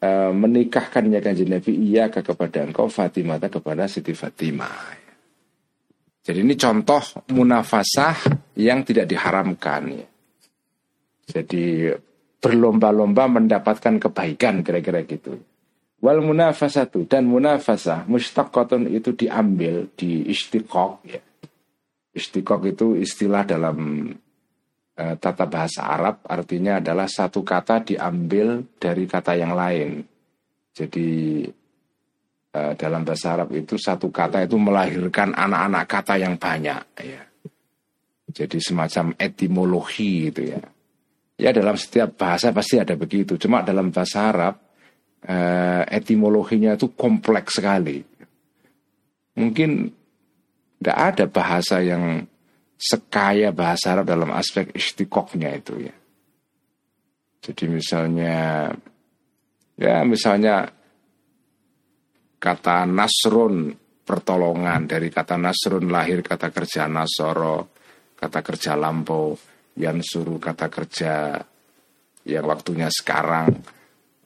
uh, 0.00 0.32
menikahkannya 0.32 1.20
kanjeng 1.20 1.52
Nabi 1.52 1.76
iya 1.76 2.08
kepada 2.08 2.64
engkau 2.64 2.88
Fatimah 2.88 3.36
kepada 3.38 3.84
Siti 3.84 4.16
Fatimah. 4.16 4.97
Jadi 6.28 6.44
ini 6.44 6.60
contoh 6.60 7.00
munafasah 7.32 8.28
yang 8.60 8.84
tidak 8.84 9.08
diharamkan 9.08 9.96
ya. 9.96 10.04
Jadi 11.24 11.88
berlomba-lomba 12.36 13.40
mendapatkan 13.40 13.96
kebaikan 13.96 14.60
kira-kira 14.60 15.08
gitu. 15.08 15.40
Wal 16.04 16.20
munafasatu 16.20 17.08
dan 17.08 17.24
munafasah 17.32 18.04
mustaqatun 18.04 18.92
itu 18.92 19.16
diambil 19.16 19.88
di 19.96 20.28
istiqok 20.28 20.92
ya. 21.08 21.20
Istiqok 22.12 22.76
itu 22.76 23.00
istilah 23.00 23.48
dalam 23.48 24.12
uh, 25.00 25.14
tata 25.16 25.48
bahasa 25.48 25.88
Arab 25.88 26.28
artinya 26.28 26.76
adalah 26.76 27.08
satu 27.08 27.40
kata 27.40 27.88
diambil 27.88 28.68
dari 28.76 29.08
kata 29.08 29.32
yang 29.32 29.56
lain. 29.56 30.04
Jadi 30.76 31.40
Eh, 32.48 32.72
dalam 32.80 33.04
bahasa 33.04 33.36
Arab 33.36 33.52
itu 33.52 33.76
satu 33.76 34.08
kata 34.08 34.48
itu 34.48 34.56
melahirkan 34.56 35.36
anak-anak 35.36 35.84
kata 35.84 36.14
yang 36.16 36.40
banyak 36.40 36.80
ya. 36.96 37.20
Jadi 38.32 38.56
semacam 38.56 39.12
etimologi 39.20 40.32
itu 40.32 40.56
ya. 40.56 40.60
Ya 41.36 41.52
dalam 41.52 41.76
setiap 41.76 42.16
bahasa 42.16 42.48
pasti 42.48 42.80
ada 42.80 42.96
begitu. 42.96 43.36
Cuma 43.36 43.60
dalam 43.60 43.92
bahasa 43.92 44.32
Arab 44.32 44.54
uh, 45.28 45.84
etimologinya 45.92 46.72
itu 46.72 46.88
kompleks 46.96 47.60
sekali. 47.60 48.00
Mungkin 49.36 49.70
tidak 50.80 50.98
ada 50.98 51.24
bahasa 51.28 51.84
yang 51.84 52.24
sekaya 52.80 53.52
bahasa 53.52 53.92
Arab 53.92 54.08
dalam 54.08 54.32
aspek 54.32 54.72
istikoknya 54.72 55.52
itu 55.52 55.84
ya. 55.84 55.94
Jadi 57.44 57.64
misalnya 57.68 58.72
ya 59.76 60.00
misalnya 60.08 60.77
kata 62.38 62.86
nasrun 62.86 63.74
pertolongan. 64.06 64.88
Dari 64.88 65.12
kata 65.12 65.36
nasrun 65.36 65.92
lahir 65.92 66.24
kata 66.24 66.48
kerja 66.48 66.88
nasoro 66.88 67.76
kata 68.18 68.40
kerja 68.42 68.74
lampau 68.74 69.36
yang 69.78 70.02
suruh 70.02 70.42
kata 70.42 70.66
kerja 70.66 71.38
yang 72.26 72.44
waktunya 72.50 72.90
sekarang 72.90 73.62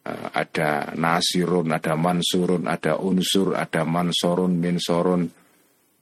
uh, 0.07 0.29
ada 0.33 0.97
nasirun 0.97 1.69
ada 1.69 1.93
mansurun 1.93 2.65
ada 2.65 2.97
unsur 2.97 3.53
ada 3.53 3.85
mansorun 3.85 4.57
minsorun 4.57 5.29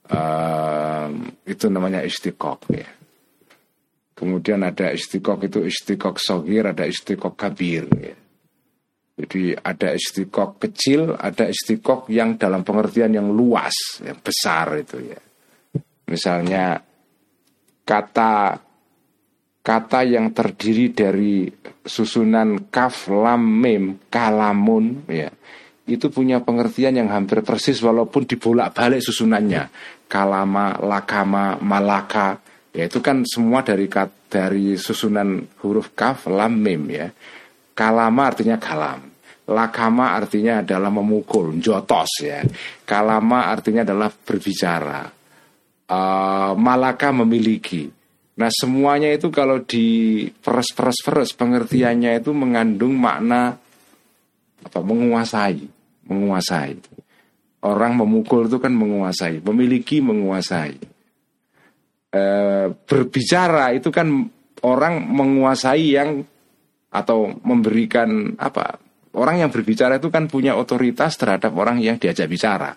uh, 0.07 1.09
itu 1.49 1.67
namanya 1.67 2.07
istiqok 2.07 2.61
ya. 2.71 2.89
Kemudian 4.15 4.61
ada 4.61 4.93
istiqok 4.93 5.49
itu 5.49 5.65
istiqok 5.65 6.21
sogir 6.21 6.69
ada 6.69 6.85
istiqok 6.85 7.35
kabir 7.35 7.89
ya 7.99 8.15
jadi 9.21 9.53
ada 9.61 9.93
istiqok 9.93 10.57
kecil, 10.57 11.13
ada 11.13 11.45
istiqok 11.45 12.09
yang 12.09 12.41
dalam 12.41 12.65
pengertian 12.65 13.13
yang 13.13 13.29
luas, 13.29 14.01
yang 14.01 14.17
besar 14.17 14.81
itu 14.81 14.97
ya. 14.97 15.21
Misalnya 16.09 16.81
kata 17.85 18.57
kata 19.61 20.01
yang 20.09 20.33
terdiri 20.33 20.97
dari 20.97 21.53
susunan 21.85 22.73
kaf 22.73 23.13
lam 23.13 23.45
mim 23.45 24.01
kalamun 24.09 25.05
ya 25.05 25.29
itu 25.85 26.09
punya 26.09 26.41
pengertian 26.41 26.97
yang 26.97 27.13
hampir 27.13 27.45
persis 27.45 27.83
walaupun 27.83 28.25
dibolak-balik 28.25 29.05
susunannya. 29.05 29.69
Kalama 30.09 30.81
lakama 30.81 31.61
malaka 31.61 32.41
ya 32.73 32.89
itu 32.89 33.05
kan 33.05 33.27
semua 33.29 33.61
dari 33.61 33.85
dari 34.33 34.81
susunan 34.81 35.45
huruf 35.61 35.93
kaf 35.93 36.25
lam 36.25 36.57
mim 36.57 36.89
ya. 36.89 37.13
Kalama 37.77 38.33
artinya 38.33 38.57
kalam 38.57 39.10
Lakama 39.51 40.15
artinya 40.15 40.63
adalah 40.63 40.95
memukul, 40.95 41.59
jotos 41.59 42.23
ya. 42.23 42.47
Kalama 42.87 43.51
artinya 43.51 43.83
adalah 43.83 44.07
berbicara. 44.07 45.11
Uh, 45.91 46.55
malaka 46.55 47.11
memiliki. 47.11 47.91
Nah 48.39 48.49
semuanya 48.49 49.13
itu 49.13 49.29
kalau 49.29 49.61
di 49.67 50.25
peres-peres-peres 50.31 51.37
pengertiannya 51.37 52.23
itu 52.23 52.31
mengandung 52.33 52.97
makna 52.97 53.59
apa 54.65 54.81
menguasai, 54.81 55.61
menguasai. 56.09 56.73
Orang 57.61 58.01
memukul 58.01 58.49
itu 58.49 58.57
kan 58.57 58.73
menguasai, 58.73 59.45
memiliki 59.45 60.01
menguasai. 60.01 60.81
E, 62.11 62.23
berbicara 62.73 63.77
itu 63.77 63.93
kan 63.93 64.09
orang 64.65 65.05
menguasai 65.05 66.01
yang 66.01 66.25
atau 66.89 67.37
memberikan 67.45 68.35
apa 68.41 68.81
Orang 69.11 69.43
yang 69.43 69.51
berbicara 69.51 69.99
itu 69.99 70.07
kan 70.07 70.31
punya 70.31 70.55
otoritas 70.55 71.19
terhadap 71.19 71.51
orang 71.59 71.83
yang 71.83 71.99
diajak 71.99 72.31
bicara. 72.31 72.71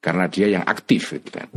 Karena 0.00 0.28
dia 0.28 0.52
yang 0.52 0.64
aktif 0.68 1.16
gitu 1.16 1.32
kan. 1.32 1.48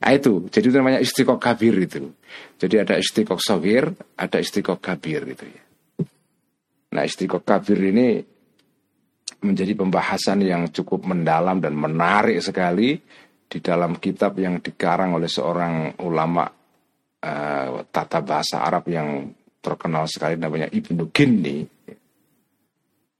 Nah 0.00 0.10
itu, 0.16 0.48
jadi 0.48 0.66
itu 0.72 0.76
namanya 0.78 1.00
istiqok 1.02 1.36
kabir 1.36 1.74
itu. 1.76 2.08
Jadi 2.56 2.74
ada 2.80 2.94
istiqok 2.96 3.36
sogir, 3.42 3.92
ada 4.16 4.38
istiqok 4.40 4.78
kabir 4.80 5.26
gitu 5.36 5.44
ya. 5.44 5.62
Nah 6.96 7.02
istiqok 7.04 7.42
kabir 7.44 7.78
ini 7.82 8.22
menjadi 9.40 9.72
pembahasan 9.76 10.40
yang 10.44 10.68
cukup 10.70 11.04
mendalam 11.04 11.60
dan 11.60 11.76
menarik 11.76 12.40
sekali 12.40 12.96
di 13.50 13.58
dalam 13.58 13.98
kitab 13.98 14.38
yang 14.38 14.62
dikarang 14.62 15.16
oleh 15.16 15.26
seorang 15.26 16.00
ulama 16.06 16.46
uh, 17.24 17.68
tata 17.88 18.20
bahasa 18.22 18.62
Arab 18.62 18.86
yang 18.86 19.32
terkenal 19.60 20.08
sekali 20.08 20.40
namanya 20.40 20.68
Ibnu 20.70 21.12
Ginni 21.12 21.64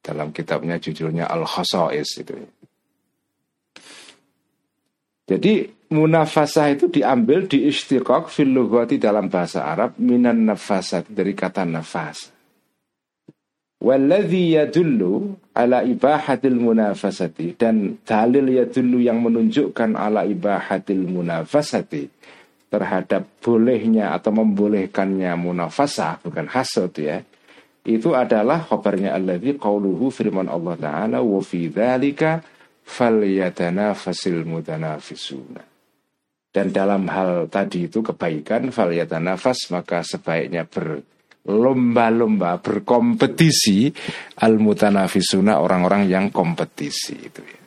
dalam 0.00 0.32
kitabnya 0.32 0.80
judulnya 0.80 1.28
Al-Khosais 1.28 2.10
itu. 2.18 2.34
Jadi 5.30 5.70
munafasah 5.94 6.74
itu 6.74 6.90
diambil 6.90 7.46
di 7.46 7.70
istiqaq 7.70 8.26
fil 8.26 8.50
dalam 8.98 9.30
bahasa 9.30 9.62
Arab 9.62 9.94
minan 10.02 10.42
nafasat 10.42 11.06
dari 11.06 11.38
kata 11.38 11.62
nafas. 11.62 12.34
Walladhi 13.80 14.60
yadullu 14.60 15.40
ala 15.56 15.80
ibahatil 15.86 16.58
munafasati 16.58 17.56
dan 17.56 17.96
dalil 18.04 18.52
yadullu 18.52 19.00
yang 19.00 19.24
menunjukkan 19.24 19.96
ala 19.96 20.28
ibahatil 20.28 21.08
munafasati 21.08 22.12
terhadap 22.68 23.24
bolehnya 23.40 24.12
atau 24.12 24.36
membolehkannya 24.36 25.32
munafasah 25.32 26.20
bukan 26.20 26.46
hasud 26.52 26.92
ya 27.00 27.24
itu 27.96 28.14
adalah 28.14 28.62
khabarnya 28.66 29.16
alladzi 29.16 29.56
qauluhu 29.58 30.12
firman 30.12 30.46
Allah 30.46 30.76
taala 30.76 31.18
wa 31.24 31.40
fi 31.42 31.66
dzalika 31.72 32.42
falyatanafasil 32.84 34.46
mutanafisuna. 34.46 35.62
Dan 36.50 36.74
dalam 36.74 37.06
hal 37.06 37.46
tadi 37.46 37.86
itu 37.86 38.02
kebaikan 38.02 38.74
falyatanafas 38.74 39.70
maka 39.70 40.02
sebaiknya 40.02 40.66
berlomba-lomba 40.66 42.58
berkompetisi 42.58 43.94
al 44.42 44.58
mutanafisuna 44.58 45.62
orang-orang 45.62 46.10
yang 46.10 46.34
kompetisi 46.34 47.14
itu 47.14 47.42
ya. 47.46 47.59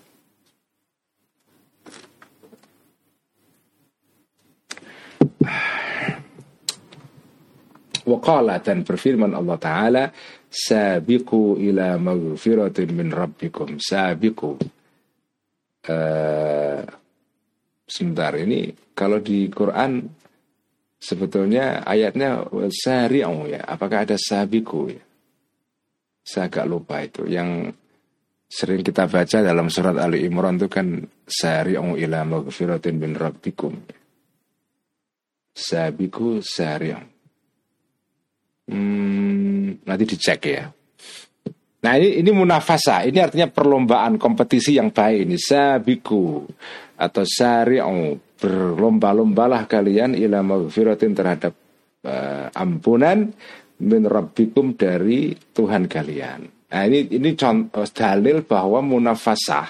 Waqala 8.03 8.59
dan 8.59 8.83
berfirman 8.83 9.31
Allah 9.31 9.57
Ta'ala 9.59 10.03
Sabiku 10.51 11.55
ila 11.55 11.95
maghfiratin 11.95 12.89
min 12.91 13.09
rabbikum 13.09 13.79
Sabiku 13.79 14.59
uh, 15.87 16.81
Sebentar 17.87 18.35
ini 18.35 18.75
Kalau 18.91 19.23
di 19.23 19.47
Quran 19.47 20.03
Sebetulnya 20.99 21.83
ayatnya 21.87 22.43
Sari'u 22.67 23.47
ya 23.47 23.63
Apakah 23.63 24.03
ada 24.07 24.19
sabiku 24.19 24.91
ya 24.91 25.03
Saya 26.23 26.47
agak 26.47 26.65
lupa 26.71 27.03
itu. 27.03 27.27
Yang 27.27 27.75
sering 28.47 28.79
kita 28.79 29.11
baca 29.11 29.43
dalam 29.43 29.67
surat 29.67 29.99
Ali 29.99 30.23
Imran 30.23 30.55
itu 30.55 30.71
kan 30.71 31.03
sari'u 31.27 31.99
ila 31.99 32.23
maghfiratin 32.23 32.95
bin 32.95 33.19
rabbikum. 33.19 33.75
Sabiku 35.51 36.39
sari'u. 36.39 37.12
Hmm, 38.67 39.83
nanti 39.83 40.03
dicek 40.07 40.41
ya. 40.47 40.65
Nah 41.83 41.99
ini 41.99 42.23
ini 42.23 42.31
munafasa, 42.31 43.03
ini 43.03 43.19
artinya 43.19 43.51
perlombaan 43.51 44.15
kompetisi 44.15 44.79
yang 44.79 44.95
baik 44.95 45.27
ini 45.27 45.35
sabiku 45.35 46.47
atau 46.95 47.23
sari'u 47.27 48.15
berlomba-lombalah 48.39 49.67
kalian 49.67 50.15
ila 50.15 50.39
maghfiratin 50.39 51.11
terhadap 51.11 51.51
uh, 52.07 52.47
ampunan 52.55 53.35
min 53.83 54.01
rabbikum 54.07 54.79
dari 54.79 55.35
Tuhan 55.35 55.91
kalian. 55.91 56.71
Nah 56.71 56.81
ini 56.87 57.11
ini 57.11 57.35
contoh 57.35 57.83
dalil 57.91 58.47
bahwa 58.47 58.79
munafasah 58.79 59.67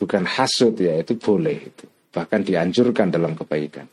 bukan 0.00 0.24
hasud 0.24 0.80
ya 0.80 0.96
itu 1.04 1.20
boleh 1.20 1.56
itu 1.68 1.84
bahkan 2.08 2.40
dianjurkan 2.40 3.12
dalam 3.12 3.36
kebaikan. 3.36 3.84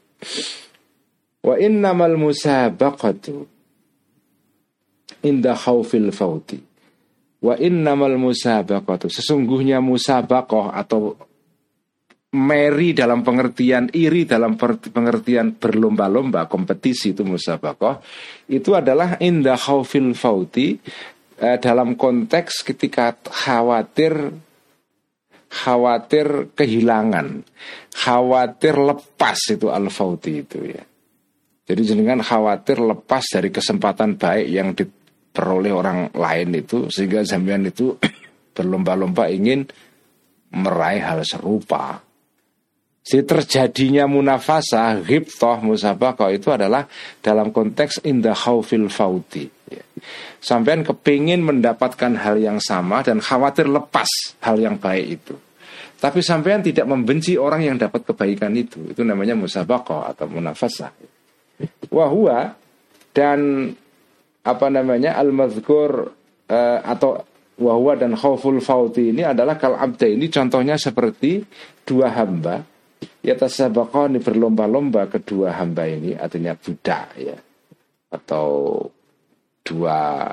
Wa 1.43 1.59
innamal 1.59 2.15
musabaqatu 2.15 3.58
inda 5.25 5.55
khaufil 5.55 6.11
fauti. 6.13 6.59
Wa 7.39 7.55
innamal 7.55 8.19
musabaqatu 8.19 9.07
sesungguhnya 9.07 9.79
musabaqah 9.79 10.75
atau 10.75 11.15
meri 12.29 12.93
dalam 12.93 13.25
pengertian 13.25 13.89
iri 13.95 14.27
dalam 14.27 14.53
pengertian 14.59 15.57
berlomba-lomba 15.57 16.45
kompetisi 16.45 17.17
itu 17.17 17.25
musabaqah 17.25 17.97
itu 18.53 18.77
adalah 18.77 19.17
inda 19.17 19.57
khaufil 19.57 20.13
fauti 20.13 20.77
eh, 21.41 21.57
dalam 21.57 21.97
konteks 21.97 22.61
ketika 22.67 23.17
khawatir 23.23 24.29
khawatir 25.49 26.53
kehilangan, 26.53 27.41
khawatir 27.97 28.77
lepas 28.77 29.39
itu 29.49 29.73
al-fauti 29.73 30.45
itu 30.45 30.61
ya. 30.61 30.83
Jadi 31.69 31.81
jenengan 31.85 32.21
khawatir 32.25 32.81
lepas 32.81 33.25
dari 33.29 33.49
kesempatan 33.53 34.17
baik 34.17 34.47
yang 34.49 34.73
diperoleh 35.29 35.69
orang 35.69 36.09
lain 36.17 36.57
itu 36.57 36.89
sehingga 36.89 37.21
sampean 37.21 37.69
itu 37.69 37.93
berlomba-lomba 38.57 39.29
ingin 39.29 39.69
meraih 40.49 41.05
hal 41.05 41.21
serupa. 41.21 42.01
Si 42.99 43.23
terjadinya 43.23 44.05
munafasah, 44.05 45.01
ghibtoh, 45.01 45.63
musabaqah 45.63 46.29
itu 46.33 46.51
adalah 46.51 46.85
dalam 47.23 47.49
konteks 47.49 48.03
indah 48.05 48.35
khawfil 48.35 48.91
fauti. 48.91 49.47
Ya. 49.69 49.81
Sampean 50.41 50.83
kepingin 50.83 51.41
mendapatkan 51.41 52.19
hal 52.19 52.37
yang 52.37 52.59
sama 52.59 53.01
dan 53.05 53.23
khawatir 53.23 53.69
lepas 53.69 54.09
hal 54.43 54.59
yang 54.59 54.77
baik 54.77 55.05
itu. 55.21 55.33
Tapi 55.99 56.19
sampean 56.21 56.61
tidak 56.61 56.85
membenci 56.85 57.39
orang 57.39 57.65
yang 57.65 57.75
dapat 57.79 58.03
kebaikan 58.03 58.53
itu. 58.53 58.91
Itu 58.91 59.01
namanya 59.07 59.33
musabaqah 59.33 60.13
atau 60.13 60.27
munafasah. 60.29 60.91
Wahua 61.89 62.53
dan 63.15 63.71
apa 64.43 64.67
namanya 64.71 65.19
al-mazkur 65.19 66.11
uh, 66.47 66.79
atau 66.83 67.23
wahwa 67.59 67.93
dan 67.99 68.15
khawful 68.15 68.57
fauti 68.63 69.11
ini 69.11 69.27
adalah 69.27 69.59
kal 69.59 69.75
abda 69.75 70.07
ini 70.07 70.31
contohnya 70.31 70.79
seperti 70.79 71.43
dua 71.83 72.11
hamba. 72.15 72.63
Ya 73.19 73.35
tasabaqani 73.35 74.23
berlomba-lomba 74.23 75.07
kedua 75.11 75.55
hamba 75.55 75.87
ini 75.87 76.15
artinya 76.15 76.55
budak 76.55 77.15
ya. 77.19 77.35
Atau 78.11 78.87
dua 79.63 80.31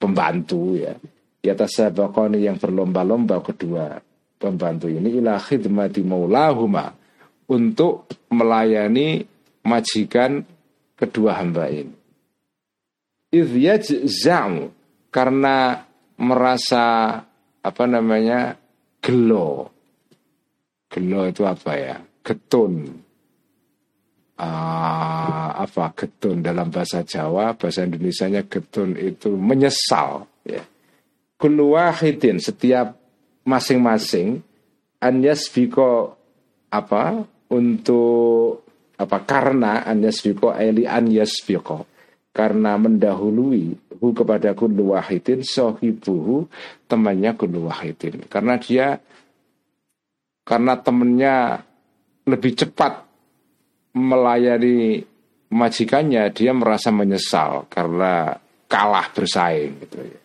pembantu 0.00 0.80
ya. 0.80 0.96
Di 1.40 1.48
atas 1.48 1.76
sabakoni 1.76 2.44
yang 2.44 2.56
berlomba-lomba 2.56 3.40
kedua 3.44 4.00
pembantu 4.40 4.88
ini 4.88 5.20
ila 5.20 5.36
khidmati 5.36 6.00
maulahuma 6.04 6.92
untuk 7.48 8.08
melayani 8.32 9.24
majikan 9.64 10.40
kedua 10.96 11.36
hamba 11.36 11.68
ini. 11.68 11.99
Idhyajza'u 13.30 14.70
karena 15.14 15.86
merasa 16.18 17.18
apa 17.62 17.84
namanya 17.86 18.58
gelo. 18.98 19.70
Gelo 20.90 21.20
itu 21.30 21.46
apa 21.46 21.72
ya? 21.78 21.96
Getun 22.20 22.90
uh, 24.40 25.48
apa 25.54 25.92
getun 25.92 26.40
dalam 26.40 26.72
bahasa 26.72 27.04
Jawa, 27.04 27.52
bahasa 27.54 27.84
Indonesia-nya 27.84 28.48
getun 28.48 28.96
itu 28.96 29.36
menyesal 29.36 30.24
ya. 30.48 30.64
Kullu 31.40 31.72
setiap 32.36 33.00
masing-masing 33.48 34.44
anyas 35.00 35.48
biko 35.48 36.12
apa 36.68 37.24
untuk 37.48 38.68
apa 39.00 39.18
karena 39.24 39.80
anyas 39.88 40.20
biko 40.20 40.52
eli 40.52 40.84
anyas 40.84 41.40
biko 41.40 41.88
karena 42.30 42.78
mendahului 42.78 43.74
hu 43.98 44.06
kepada 44.14 44.54
kullu 44.54 44.94
wahidin 44.94 45.42
sohibuhu 45.42 46.46
temannya 46.86 47.34
kullu 47.34 47.66
wahidin 47.66 48.22
karena 48.30 48.56
dia 48.56 49.02
karena 50.46 50.78
temannya 50.78 51.62
lebih 52.26 52.52
cepat 52.54 53.06
melayani 53.94 55.02
majikannya 55.50 56.30
dia 56.30 56.54
merasa 56.54 56.94
menyesal 56.94 57.66
karena 57.66 58.38
kalah 58.70 59.10
bersaing 59.10 59.82
gitu 59.82 59.98
ya. 59.98 60.20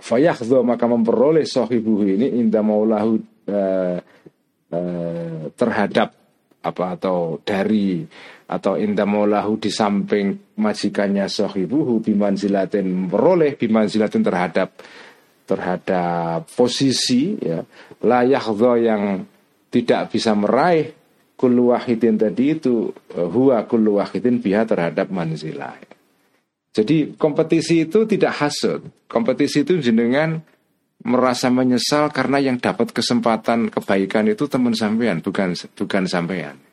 Fayakhdhu 0.00 0.64
maka 0.64 0.86
memperoleh 0.88 1.44
sahibuhu 1.44 2.06
ini 2.08 2.40
indah 2.40 2.64
maulahu 2.64 3.20
uh, 3.50 3.98
uh, 4.72 5.42
terhadap 5.58 6.16
apa 6.60 6.84
atau 6.96 7.40
dari 7.42 8.06
atau 8.50 8.74
indah 8.74 9.06
maulahu 9.06 9.62
di 9.62 9.70
samping 9.70 10.58
majikannya 10.58 11.30
sahibuhu 11.30 12.02
bimanzilatin 12.02 12.82
memperoleh 12.82 13.54
bimanzilatin 13.54 14.26
terhadap 14.26 14.74
terhadap 15.46 16.50
posisi 16.50 17.38
ya 17.38 17.62
layak 18.02 18.50
yang 18.82 19.22
tidak 19.70 20.10
bisa 20.10 20.34
meraih 20.34 20.90
kullu 21.38 21.72
wahidin 21.72 22.18
tadi 22.18 22.58
itu 22.58 22.90
eh, 23.14 23.24
huwa 23.24 23.64
kullu 23.64 24.02
wahidin 24.02 24.42
biha 24.44 24.66
terhadap 24.68 25.08
manzilah. 25.08 25.78
Jadi 26.70 27.18
kompetisi 27.18 27.88
itu 27.88 28.06
tidak 28.06 28.36
hasut. 28.38 28.84
Kompetisi 29.10 29.66
itu 29.66 29.80
jenengan 29.82 30.38
merasa 31.02 31.50
menyesal 31.50 32.12
karena 32.12 32.38
yang 32.38 32.60
dapat 32.60 32.92
kesempatan 32.92 33.72
kebaikan 33.72 34.28
itu 34.30 34.46
teman 34.46 34.76
sampean 34.76 35.24
bukan 35.24 35.56
bukan 35.74 36.04
sampean. 36.06 36.69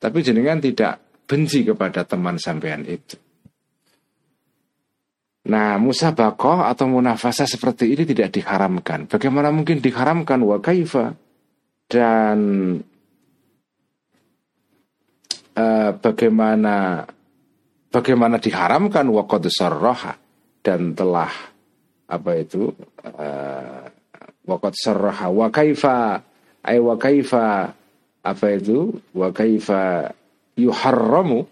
Tapi 0.00 0.18
jenengan 0.24 0.56
tidak 0.56 1.24
benci 1.28 1.62
kepada 1.62 2.08
teman 2.08 2.40
sampean 2.40 2.88
itu. 2.88 3.20
Nah, 5.52 5.76
musabakoh 5.76 6.64
atau 6.64 6.88
munafasa 6.88 7.44
seperti 7.44 7.92
ini 7.92 8.08
tidak 8.08 8.32
diharamkan. 8.32 9.08
Bagaimana 9.08 9.52
mungkin 9.52 9.84
diharamkan 9.84 10.40
wa 10.40 10.56
kaifa? 10.60 11.12
Dan 11.90 12.38
uh, 15.56 15.90
bagaimana 15.96 17.04
bagaimana 17.90 18.36
diharamkan 18.38 19.04
waqad 19.10 19.50
sarraha 19.50 20.14
dan 20.62 20.94
telah 20.94 21.32
apa 22.10 22.30
itu 22.38 22.70
uh, 23.02 23.84
wa 24.46 25.48
kaifa 25.50 25.98
ay 26.66 26.78
wa 26.78 26.94
kaifa 26.94 27.74
apa 28.20 28.46
itu 28.52 29.00
wa 29.16 29.32
kaifa 29.32 30.12
yuharramu 30.58 31.48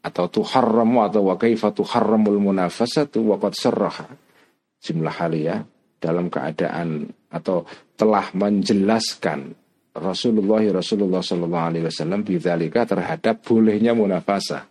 atau 0.00 0.26
tuharramu 0.30 1.04
atau 1.04 1.28
wa 1.28 1.36
kaifa 1.36 1.74
tuharramul 1.74 2.38
munafasatu 2.40 3.20
waqad 3.26 3.52
sarraha 3.52 4.08
jumlah 4.80 5.12
haliyah 5.12 5.66
dalam 6.00 6.30
keadaan 6.30 7.10
atau 7.32 7.66
telah 7.98 8.30
menjelaskan 8.32 9.56
Rasulullah 9.96 10.60
Rasulullah 10.60 11.24
Sallallahu 11.24 11.66
Alaihi 11.72 11.84
Wasallam 11.88 12.20
bidzalika 12.20 12.84
terhadap 12.84 13.40
bolehnya 13.40 13.96
munafasah. 13.96 14.68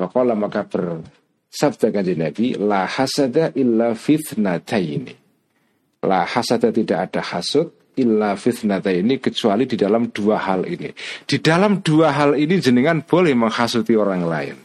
Maka 0.00 0.24
maka 0.32 0.64
bersabda 0.64 1.92
kanjeng 1.92 2.24
Nabi, 2.24 2.56
la 2.56 2.88
hasada 2.88 3.52
illa 3.54 3.92
fitnataini. 3.92 5.14
La 6.00 6.24
hasada 6.24 6.72
tidak 6.72 7.12
ada 7.12 7.20
hasud 7.20 7.70
illa 7.98 8.34
fitnataini 8.34 9.22
kecuali 9.22 9.64
di 9.66 9.76
dalam 9.78 10.10
dua 10.10 10.42
hal 10.42 10.66
ini. 10.66 10.90
Di 11.24 11.38
dalam 11.38 11.80
dua 11.80 12.10
hal 12.10 12.34
ini 12.34 12.58
jenengan 12.58 13.02
boleh 13.02 13.34
menghasuti 13.34 13.94
orang 13.94 14.22
lain. 14.26 14.56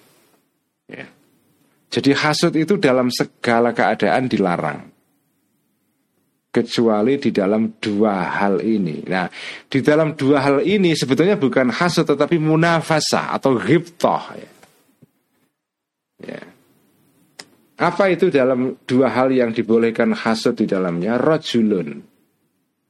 Ya. 0.90 1.06
Jadi 1.90 2.12
hasud 2.14 2.54
itu 2.58 2.78
dalam 2.78 3.10
segala 3.10 3.74
keadaan 3.74 4.30
dilarang 4.30 4.90
kecuali 6.50 7.22
di 7.22 7.30
dalam 7.30 7.78
dua 7.78 8.34
hal 8.42 8.62
ini. 8.66 9.06
Nah, 9.06 9.30
di 9.70 9.80
dalam 9.86 10.18
dua 10.18 10.42
hal 10.42 10.58
ini 10.66 10.98
sebetulnya 10.98 11.38
bukan 11.38 11.70
hasud 11.70 12.10
tetapi 12.10 12.42
munafasah 12.42 13.38
atau 13.38 13.54
ghibtah 13.58 14.24
ya. 14.34 14.52
ya. 16.26 16.42
Apa 17.80 18.12
itu 18.12 18.28
dalam 18.28 18.76
dua 18.84 19.08
hal 19.14 19.32
yang 19.32 19.56
dibolehkan 19.56 20.12
hasud 20.12 20.58
di 20.58 20.68
dalamnya? 20.68 21.16
Rojulun 21.16 22.19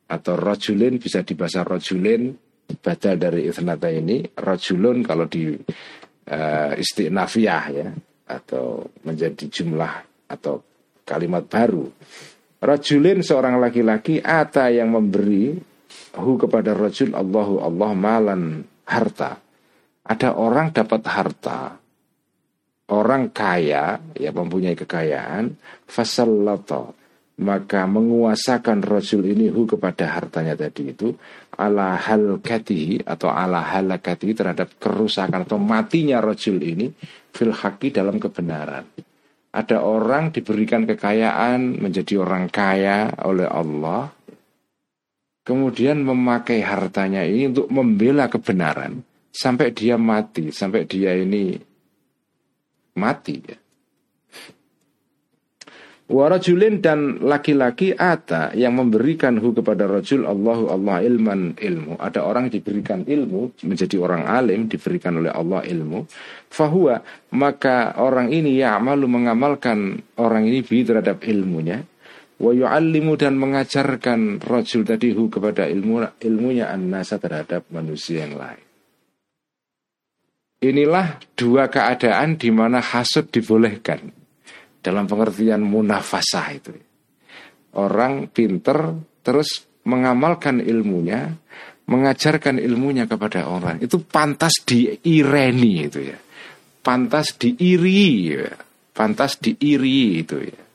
atau 0.09 0.33
rojulin 0.33 0.97
bisa 0.97 1.21
dibahasa 1.21 1.61
rojulin 1.61 2.33
badal 2.81 3.15
dari 3.17 3.45
ithnata 3.45 3.89
ini 3.89 4.25
rojulun 4.33 5.05
kalau 5.05 5.29
di 5.29 5.53
uh, 6.29 6.73
istinafiyah 6.73 7.63
ya 7.73 7.89
atau 8.29 8.85
menjadi 9.05 9.45
jumlah 9.49 9.93
atau 10.29 10.61
kalimat 11.05 11.45
baru. 11.49 11.89
Rojulin 12.59 13.25
seorang 13.25 13.57
laki-laki 13.57 14.21
ata 14.21 14.69
yang 14.69 14.93
memberi 14.93 15.57
hu 16.19 16.31
kepada 16.37 16.75
rojul 16.77 17.15
Allahu 17.17 17.63
Allah 17.63 17.91
malan 17.97 18.61
harta. 18.85 19.41
Ada 20.05 20.37
orang 20.37 20.73
dapat 20.73 21.01
harta. 21.05 21.77
Orang 22.89 23.29
kaya 23.29 24.01
ya 24.17 24.31
mempunyai 24.33 24.73
kekayaan 24.73 25.53
fasallata 25.85 26.98
maka 27.39 27.87
menguasakan 27.87 28.83
rasul 28.83 29.23
ini 29.23 29.47
hu 29.47 29.63
kepada 29.63 30.11
hartanya 30.19 30.59
tadi 30.59 30.91
itu 30.91 31.15
ala 31.55 31.95
hal 31.95 32.43
kati 32.43 32.99
atau 33.03 33.31
ala 33.31 33.63
halakati 33.63 34.35
terhadap 34.35 34.75
kerusakan 34.75 35.47
atau 35.47 35.55
matinya 35.55 36.19
rasul 36.19 36.59
ini 36.59 36.91
fil 37.31 37.55
haki 37.55 37.95
dalam 37.95 38.19
kebenaran. 38.19 38.83
Ada 39.49 39.81
orang 39.81 40.29
diberikan 40.29 40.85
kekayaan 40.85 41.81
menjadi 41.81 42.21
orang 42.21 42.51
kaya 42.53 43.09
oleh 43.25 43.49
Allah 43.49 44.13
kemudian 45.49 46.05
memakai 46.05 46.61
hartanya 46.61 47.25
ini 47.25 47.49
untuk 47.49 47.73
membela 47.73 48.29
kebenaran 48.29 49.01
sampai 49.33 49.73
dia 49.73 49.97
mati, 49.97 50.53
sampai 50.53 50.85
dia 50.85 51.17
ini 51.17 51.57
mati 52.93 53.35
ya. 53.41 53.57
Warajulin 56.09 56.81
dan 56.81 57.21
laki-laki 57.21 57.93
ata 57.93 58.49
yang 58.57 58.81
memberikan 58.81 59.37
hu 59.37 59.53
kepada 59.53 59.85
rajul 59.85 60.25
Allahu 60.25 60.73
Allah 60.73 61.05
ilman 61.05 61.53
ilmu. 61.53 62.01
Ada 62.01 62.25
orang 62.25 62.49
diberikan 62.49 63.05
ilmu 63.05 63.53
menjadi 63.61 64.01
orang 64.01 64.25
alim 64.25 64.65
diberikan 64.65 65.21
oleh 65.21 65.29
Allah 65.29 65.61
ilmu. 65.69 66.09
Fahuwa 66.49 67.05
maka 67.37 67.93
orang 68.01 68.33
ini 68.33 68.57
ya 68.57 68.81
malu 68.81 69.05
mengamalkan 69.05 70.01
orang 70.17 70.49
ini 70.49 70.65
bi 70.65 70.81
terhadap 70.81 71.21
ilmunya. 71.29 71.85
Wa 72.41 72.57
yu'allimu 72.57 73.13
dan 73.13 73.37
mengajarkan 73.37 74.41
rajul 74.41 74.89
tadi 74.89 75.13
hu 75.13 75.29
kepada 75.29 75.69
ilmu 75.69 76.09
ilmunya 76.25 76.73
an-nasa 76.73 77.21
terhadap 77.21 77.69
manusia 77.69 78.25
yang 78.25 78.33
lain. 78.33 78.65
Inilah 80.65 81.21
dua 81.37 81.69
keadaan 81.69 82.33
di 82.41 82.49
mana 82.49 82.81
hasud 82.81 83.29
dibolehkan 83.29 84.18
dalam 84.79 85.05
pengertian 85.05 85.63
munafasah 85.63 86.47
itu. 86.55 86.71
Orang 87.77 88.31
pinter 88.33 88.97
terus 89.21 89.67
mengamalkan 89.85 90.63
ilmunya, 90.63 91.29
mengajarkan 91.89 92.57
ilmunya 92.57 93.05
kepada 93.05 93.49
orang. 93.49 93.81
Itu 93.81 94.05
pantas 94.05 94.61
diireni 94.65 95.73
itu 95.85 95.99
ya. 96.01 96.17
Pantas 96.79 97.35
diiri 97.35 98.33
ya. 98.33 98.49
Pantas 98.93 99.37
diiri 99.41 100.21
itu 100.21 100.37
ya. 100.41 100.68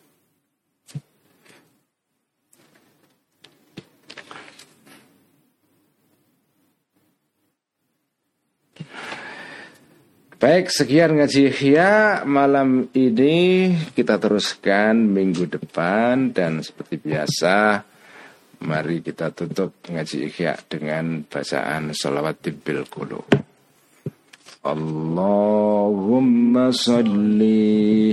Baik, 10.44 10.68
sekian 10.68 11.16
ngaji 11.16 11.48
Ihya 11.48 12.20
malam 12.28 12.92
ini 12.92 13.72
kita 13.96 14.20
teruskan 14.20 14.92
minggu 14.92 15.48
depan 15.48 16.36
dan 16.36 16.60
seperti 16.60 17.00
biasa 17.00 17.80
mari 18.60 19.00
kita 19.00 19.32
tutup 19.32 19.72
ngaji 19.88 20.28
Ihya 20.28 20.60
dengan 20.68 21.24
bacaan 21.24 21.96
salawat 21.96 22.44
tibil 22.44 22.84
kulu. 22.84 23.24
Allahumma 24.68 26.68
salli 26.76 28.12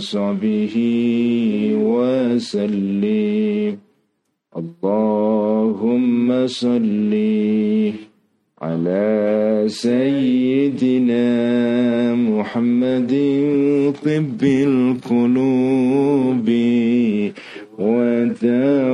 وصحبه 0.00 0.76
وسلم. 1.74 3.78
اللهم 4.56 6.46
صلِّ 6.46 7.12
على 8.62 9.64
سيدنا 9.68 11.24
محمد 12.14 13.12
طب 14.04 14.44
القلوب 14.44 16.48
ودوائها 17.78 18.90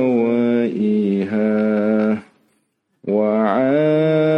وعافية 3.07 4.37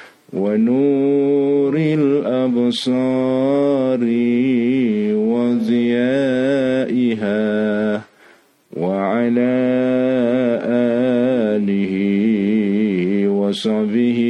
ونور 0.32 1.74
الأبصار 2.00 4.00
وضيائها 5.30 7.44
وعلى 8.76 9.56
آله 11.56 11.94
وصحبه 13.28 14.20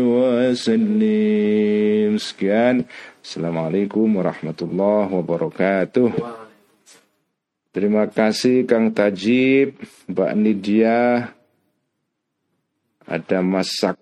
وسلم 0.00 2.12
sekian 2.22 2.86
Assalamualaikum 3.22 4.18
warahmatullahi 4.18 5.14
wabarakatuh. 5.14 6.10
Terima 7.72 8.04
kasih 8.10 8.66
Kang 8.68 8.92
Tajib, 8.92 9.78
Mbak 10.10 10.32
Nidia, 10.36 11.32
ada 13.08 13.38
Mas 13.40 13.72
Sak 13.78 13.96